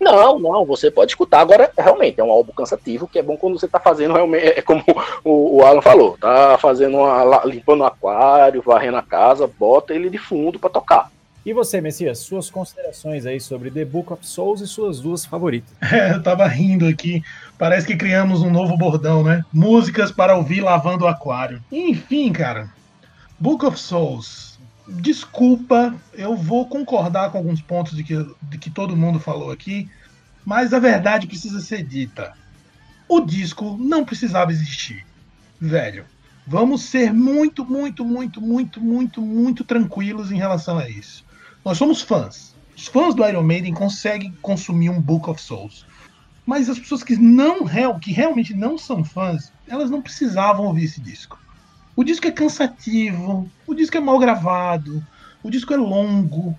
[0.00, 1.40] Não, não, você pode escutar.
[1.40, 4.62] Agora, realmente, é um álbum cansativo, que é bom quando você tá fazendo realmente, é
[4.62, 4.82] como
[5.22, 10.08] o, o Alan falou, tá fazendo uma, limpando o aquário, varrendo a casa, bota ele
[10.08, 11.10] de fundo para tocar.
[11.44, 15.70] E você, Messias, suas considerações aí sobre The Book of Souls e suas duas favoritas?
[15.80, 17.22] É, eu tava rindo aqui.
[17.58, 19.44] Parece que criamos um novo bordão, né?
[19.52, 21.60] Músicas para ouvir lavando o aquário.
[21.70, 22.68] Enfim, cara.
[23.40, 24.50] Book of Souls
[24.90, 29.88] desculpa, eu vou concordar com alguns pontos de que, de que todo mundo falou aqui,
[30.44, 32.32] mas a verdade precisa ser dita.
[33.08, 35.06] O disco não precisava existir,
[35.60, 36.04] velho.
[36.46, 41.24] Vamos ser muito, muito, muito, muito, muito, muito tranquilos em relação a isso.
[41.64, 42.54] Nós somos fãs.
[42.76, 45.86] Os fãs do Iron Maiden conseguem consumir um Book of Souls.
[46.46, 47.66] Mas as pessoas que não
[48.00, 51.38] que realmente não são fãs, elas não precisavam ouvir esse disco.
[51.96, 55.02] O disco é cansativo, o disco é mal gravado,
[55.42, 56.58] o disco é longo.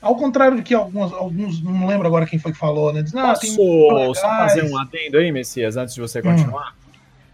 [0.00, 3.02] Ao contrário do que alguns, alguns não lembro agora quem foi que falou, né?
[3.02, 6.74] Diz, ah, Posso só fazer um adendo aí, Messias, antes de você continuar?
[6.74, 6.80] Hum.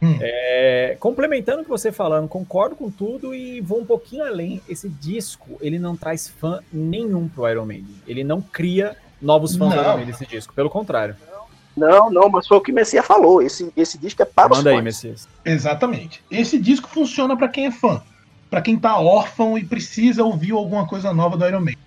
[0.03, 0.19] Hum.
[0.21, 4.61] É, complementando o que você falando, concordo com tudo e vou um pouquinho além.
[4.69, 7.95] Esse disco, ele não traz fã nenhum pro Iron Maiden.
[8.07, 9.77] Ele não cria novos fãs não.
[9.77, 10.53] do Iron Maiden, esse disco.
[10.53, 11.17] Pelo contrário.
[11.31, 11.36] Não,
[11.77, 13.43] não, mas foi o que o Messias falou.
[13.43, 14.77] Esse, esse disco é para Manda os fãs.
[14.79, 15.29] aí, Messias.
[15.45, 16.23] Exatamente.
[16.31, 18.03] Esse disco funciona para quem é fã.
[18.49, 21.83] para quem tá órfão e precisa ouvir alguma coisa nova do Iron Maiden.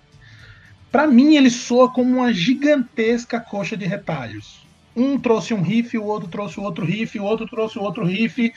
[0.92, 4.60] Para mim, ele soa como uma gigantesca coxa de retalhos.
[4.94, 8.04] Um trouxe um riff, o outro trouxe o outro riff, o outro trouxe o outro
[8.04, 8.52] riff.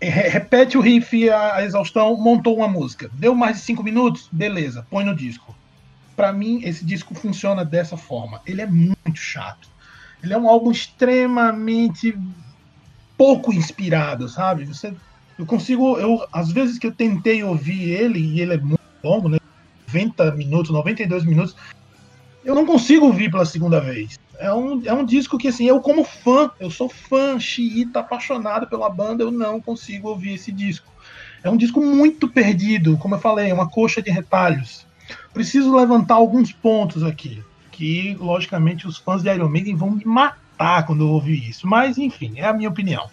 [0.00, 3.10] Repete o riff, a exaustão, montou uma música.
[3.14, 4.28] Deu mais de cinco minutos?
[4.30, 5.54] Beleza, põe no disco.
[6.16, 8.40] Para mim, esse disco funciona dessa forma.
[8.46, 9.68] Ele é muito chato
[10.22, 12.16] ele é um álbum extremamente
[13.16, 14.64] pouco inspirado, sabe?
[14.66, 14.94] Você,
[15.38, 19.28] eu consigo, eu às vezes que eu tentei ouvir ele e ele é muito longo,
[19.28, 19.38] né?
[19.88, 21.56] 90 minutos, 92 minutos,
[22.44, 24.18] eu não consigo ouvir pela segunda vez.
[24.38, 28.66] É um, é um disco que, assim, eu como fã, eu sou fã, xiita, apaixonado
[28.66, 30.90] pela banda, eu não consigo ouvir esse disco.
[31.42, 34.86] É um disco muito perdido, como eu falei, é uma coxa de retalhos.
[35.34, 37.42] Preciso levantar alguns pontos aqui
[37.80, 41.66] que, logicamente, os fãs de Iron Maiden vão me matar quando eu ouvir isso.
[41.66, 43.08] Mas, enfim, é a minha opinião.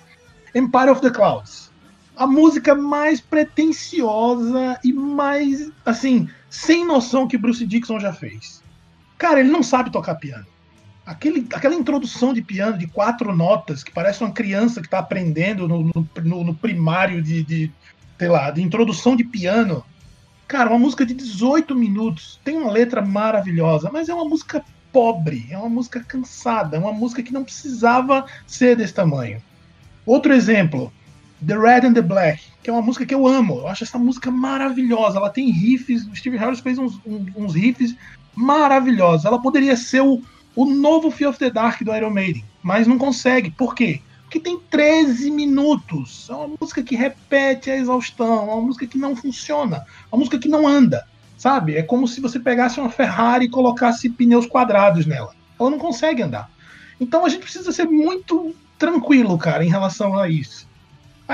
[0.53, 1.71] Empire of the Clouds.
[2.17, 8.61] A música mais pretensiosa e mais, assim, sem noção que Bruce Dixon já fez.
[9.17, 10.45] Cara, ele não sabe tocar piano.
[11.05, 15.65] Aquele, aquela introdução de piano de quatro notas, que parece uma criança que está aprendendo
[15.65, 15.83] no,
[16.21, 17.71] no, no primário de, de,
[18.19, 19.81] sei lá, de introdução de piano
[20.47, 25.45] Cara, uma música de 18 minutos, tem uma letra maravilhosa, mas é uma música pobre,
[25.51, 29.41] é uma música cansada, é uma música que não precisava ser desse tamanho.
[30.05, 30.91] Outro exemplo,
[31.45, 33.59] The Red and the Black, que é uma música que eu amo.
[33.59, 35.17] Eu acho essa música maravilhosa.
[35.17, 37.95] Ela tem riffs, o Steve Harris fez uns, uns riffs
[38.33, 39.25] maravilhosos.
[39.25, 40.21] Ela poderia ser o,
[40.55, 43.51] o novo Fear of the Dark do Iron Maiden, mas não consegue.
[43.51, 44.01] Por quê?
[44.37, 46.27] Que tem 13 minutos.
[46.29, 50.19] É uma música que repete a exaustão, é uma música que não funciona, é uma
[50.19, 51.05] música que não anda,
[51.37, 51.75] sabe?
[51.75, 55.33] É como se você pegasse uma Ferrari e colocasse pneus quadrados nela.
[55.59, 56.49] Ela não consegue andar.
[56.99, 60.67] Então a gente precisa ser muito tranquilo, cara, em relação a isso.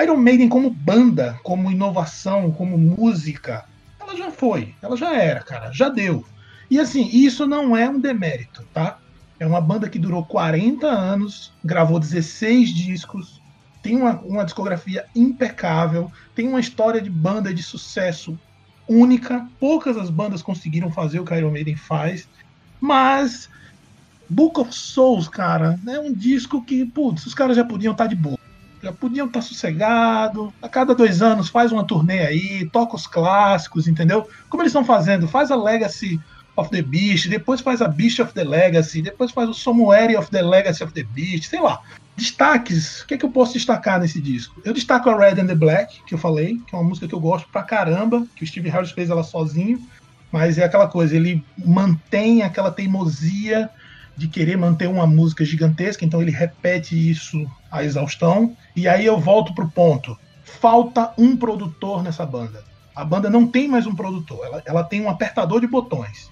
[0.01, 3.65] Iron Maiden como banda, como inovação, como música,
[3.99, 6.25] ela já foi, ela já era, cara, já deu.
[6.69, 8.97] E assim, isso não é um demérito, tá?
[9.43, 13.41] É uma banda que durou 40 anos, gravou 16 discos,
[13.81, 18.39] tem uma, uma discografia impecável, tem uma história de banda de sucesso
[18.87, 19.45] única.
[19.59, 22.25] Poucas as bandas conseguiram fazer o que Iron Maiden faz,
[22.79, 23.49] mas
[24.29, 28.09] Book of Souls, cara, é um disco que, putz, os caras já podiam estar tá
[28.09, 28.39] de boa.
[28.81, 30.53] Já podiam estar tá sossegado.
[30.61, 34.25] A cada dois anos faz uma turnê aí, toca os clássicos, entendeu?
[34.47, 35.27] Como eles estão fazendo?
[35.27, 36.17] Faz a Legacy
[36.55, 40.29] of the Beast, depois faz a Beast of the Legacy, depois faz o Somewhere of
[40.29, 41.81] the Legacy of the Beast, sei lá.
[42.15, 44.61] Destaques, o que é que eu posso destacar nesse disco?
[44.63, 47.15] Eu destaco a Red and the Black, que eu falei, que é uma música que
[47.15, 49.81] eu gosto pra caramba, que o Steve Harris fez ela sozinho,
[50.31, 53.69] mas é aquela coisa, ele mantém aquela teimosia
[54.15, 59.19] de querer manter uma música gigantesca, então ele repete isso à exaustão, e aí eu
[59.19, 60.17] volto pro ponto.
[60.43, 62.63] Falta um produtor nessa banda.
[62.95, 66.29] A banda não tem mais um produtor, ela, ela tem um apertador de botões.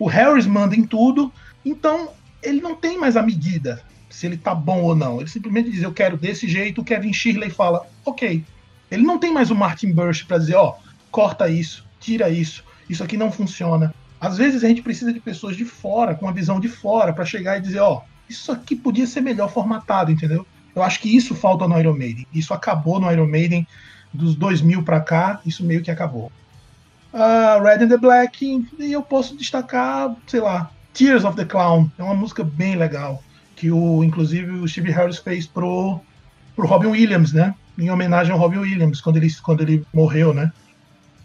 [0.00, 1.30] O Harris manda em tudo,
[1.62, 2.08] então
[2.42, 5.20] ele não tem mais a medida se ele tá bom ou não.
[5.20, 6.80] Ele simplesmente diz: Eu quero desse jeito.
[6.80, 8.42] O Kevin Shirley fala: Ok.
[8.90, 12.64] Ele não tem mais o Martin Burch para dizer: Ó, oh, corta isso, tira isso,
[12.88, 13.94] isso aqui não funciona.
[14.18, 17.26] Às vezes a gente precisa de pessoas de fora, com uma visão de fora, para
[17.26, 20.46] chegar e dizer: Ó, oh, isso aqui podia ser melhor formatado, entendeu?
[20.74, 22.26] Eu acho que isso falta no Iron Maiden.
[22.32, 23.68] Isso acabou no Iron Maiden
[24.14, 26.32] dos 2000 para cá, isso meio que acabou
[27.12, 31.90] uh, Red and the Black, e eu posso destacar, sei lá, Tears of the Clown,
[31.98, 33.22] é uma música bem legal,
[33.56, 36.00] que o, inclusive o Steve Harris fez pro,
[36.56, 37.54] pro Robin Williams, né?
[37.78, 40.52] Em homenagem ao Robin Williams, quando ele, quando ele morreu, né?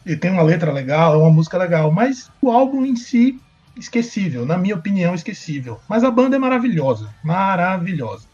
[0.06, 3.40] Ele tem uma letra legal, é uma música legal, mas o álbum em si,
[3.76, 5.80] esquecível, na minha opinião, esquecível.
[5.90, 8.28] Mas a banda é maravilhosa, maravilhosa.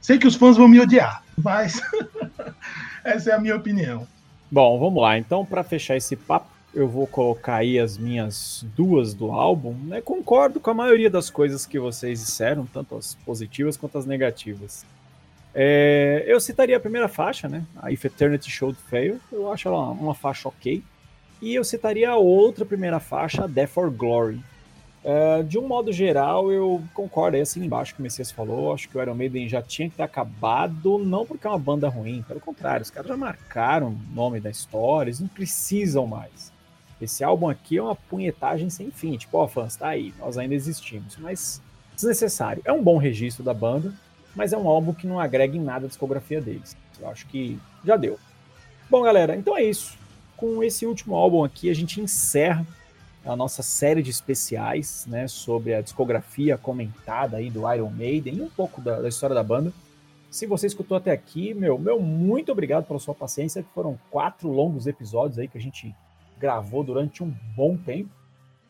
[0.00, 1.82] Sei que os fãs vão me odiar, mas
[3.04, 4.06] essa é a minha opinião.
[4.50, 5.18] Bom, vamos lá.
[5.18, 10.00] Então, para fechar esse papo, eu vou colocar aí as minhas duas do álbum, né?
[10.00, 14.84] Concordo com a maioria das coisas que vocês disseram, tanto as positivas quanto as negativas.
[15.54, 17.64] É, eu citaria a primeira faixa, né?
[17.76, 19.18] A If Eternity Showed Fail.
[19.32, 20.82] Eu acho ela uma, faixa ok.
[21.40, 24.40] E eu citaria a outra primeira faixa, Death or Glory.
[25.04, 28.74] Uh, de um modo geral, eu concordo aí assim embaixo que o Messias falou.
[28.74, 31.88] Acho que o Iron Maiden já tinha que ter acabado, não porque é uma banda
[31.88, 36.52] ruim, pelo contrário, os caras já marcaram o nome da história, eles não precisam mais.
[37.00, 40.36] Esse álbum aqui é uma punhetagem sem fim, tipo, ó, oh, fãs, tá aí, nós
[40.36, 41.62] ainda existimos, mas
[41.94, 42.62] desnecessário.
[42.64, 43.92] É um bom registro da banda,
[44.34, 46.76] mas é um álbum que não agrega em nada a discografia deles.
[47.00, 48.18] Eu acho que já deu.
[48.90, 49.96] Bom, galera, então é isso.
[50.36, 52.66] Com esse último álbum aqui, a gente encerra
[53.24, 58.42] a nossa série de especiais, né, sobre a discografia comentada aí do Iron Maiden e
[58.42, 59.72] um pouco da, da, história da banda.
[60.30, 63.64] Se você escutou até aqui, meu, meu muito obrigado pela sua paciência.
[63.74, 65.94] Foram quatro longos episódios aí que a gente
[66.38, 68.10] gravou durante um bom tempo.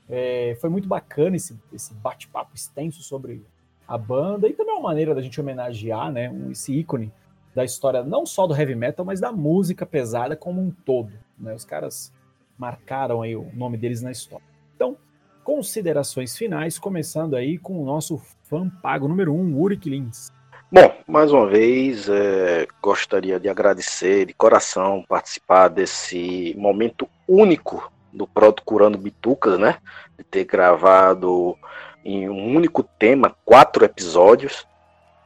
[0.08, 3.44] É, foi muito bacana esse, esse bate-papo extenso sobre
[3.86, 7.12] a banda e também uma maneira da gente homenagear, né, esse ícone
[7.54, 11.12] da história não só do heavy metal, mas da música pesada como um todo.
[11.38, 11.54] Né?
[11.54, 12.12] Os caras
[12.56, 14.44] marcaram aí o nome deles na história.
[14.74, 14.96] Então,
[15.42, 20.30] considerações finais, começando aí com o nosso fã pago número um, Uric Lins.
[20.70, 28.26] Bom, mais uma vez, é, gostaria de agradecer de coração participar desse momento único do
[28.26, 29.78] Proto Curando Bitucas, né?
[30.18, 31.56] De ter gravado
[32.04, 34.66] em um único tema quatro episódios.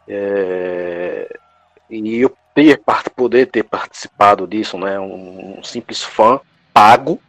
[0.07, 1.37] É,
[1.91, 2.81] e eu ter,
[3.17, 5.01] poder ter participado disso, né?
[5.01, 6.39] Um, um simples fã
[6.73, 7.21] pago.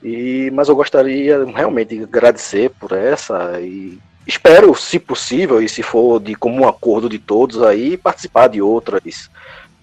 [0.00, 5.82] E, mas eu gostaria realmente de agradecer por essa e espero, se possível, e se
[5.82, 9.30] for de comum acordo de todos aí, participar de outras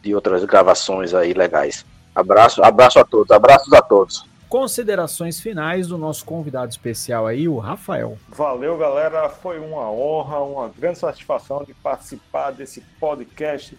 [0.01, 1.85] de outras gravações aí legais.
[2.13, 4.25] Abraço, abraço a todos, abraços a todos.
[4.49, 8.17] Considerações finais do nosso convidado especial aí, o Rafael.
[8.29, 9.27] Valeu, galera.
[9.29, 13.75] Foi uma honra, uma grande satisfação de participar desse podcast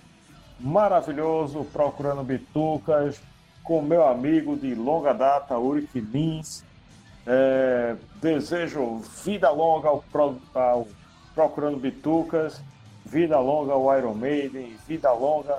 [0.58, 3.20] maravilhoso, procurando bitucas,
[3.62, 6.64] com meu amigo de longa data, Uric Lins.
[7.26, 10.86] É, desejo vida longa ao, Pro, ao,
[11.34, 12.60] Procurando Bitucas,
[13.04, 15.58] vida longa ao Iron Maiden, vida longa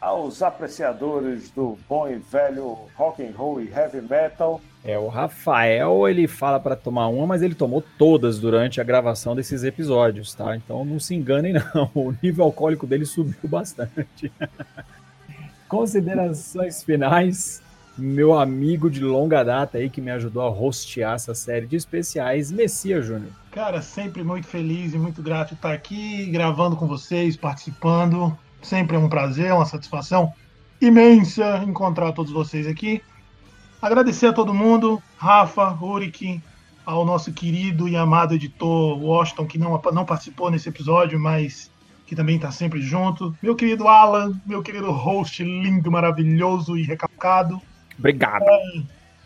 [0.00, 4.60] aos apreciadores do bom e velho rock and roll e heavy metal.
[4.84, 9.34] É, o Rafael, ele fala para tomar uma, mas ele tomou todas durante a gravação
[9.34, 10.56] desses episódios, tá?
[10.56, 14.32] Então não se enganem não, o nível alcoólico dele subiu bastante.
[15.68, 17.62] Considerações finais,
[17.98, 22.50] meu amigo de longa data aí que me ajudou a hostear essa série de especiais,
[22.50, 23.32] Messias Júnior.
[23.50, 28.36] Cara, sempre muito feliz e muito grato estar aqui gravando com vocês, participando.
[28.62, 30.32] Sempre é um prazer, uma satisfação
[30.80, 33.02] imensa encontrar todos vocês aqui.
[33.80, 36.42] Agradecer a todo mundo, Rafa, Uric,
[36.84, 41.70] ao nosso querido e amado editor Washington, que não, não participou nesse episódio, mas
[42.06, 43.36] que também está sempre junto.
[43.42, 47.60] Meu querido Alan, meu querido host lindo, maravilhoso e recalcado.
[47.98, 48.44] Obrigado.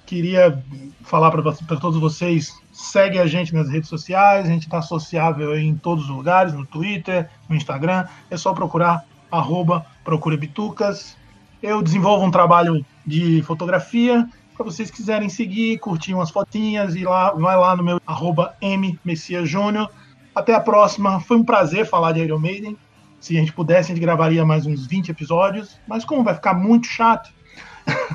[0.07, 0.63] Queria
[1.03, 5.75] falar para todos vocês, segue a gente nas redes sociais, a gente está associável em
[5.77, 11.17] todos os lugares, no Twitter, no Instagram, é só procurar arroba Procura Bitucas.
[11.63, 17.33] Eu desenvolvo um trabalho de fotografia, para vocês quiserem seguir, curtir umas fotinhas, e lá,
[17.33, 19.91] vai lá no meu arroba M Messias Júnior
[20.35, 21.21] até a próxima.
[21.21, 22.77] Foi um prazer falar de Iron Maiden.
[23.21, 25.79] Se a gente pudesse, a gente gravaria mais uns 20 episódios.
[25.87, 27.31] Mas como vai ficar muito chato,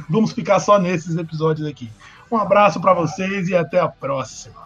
[0.10, 1.90] vamos ficar só nesses episódios aqui.
[2.32, 4.66] Um abraço para vocês e até a próxima.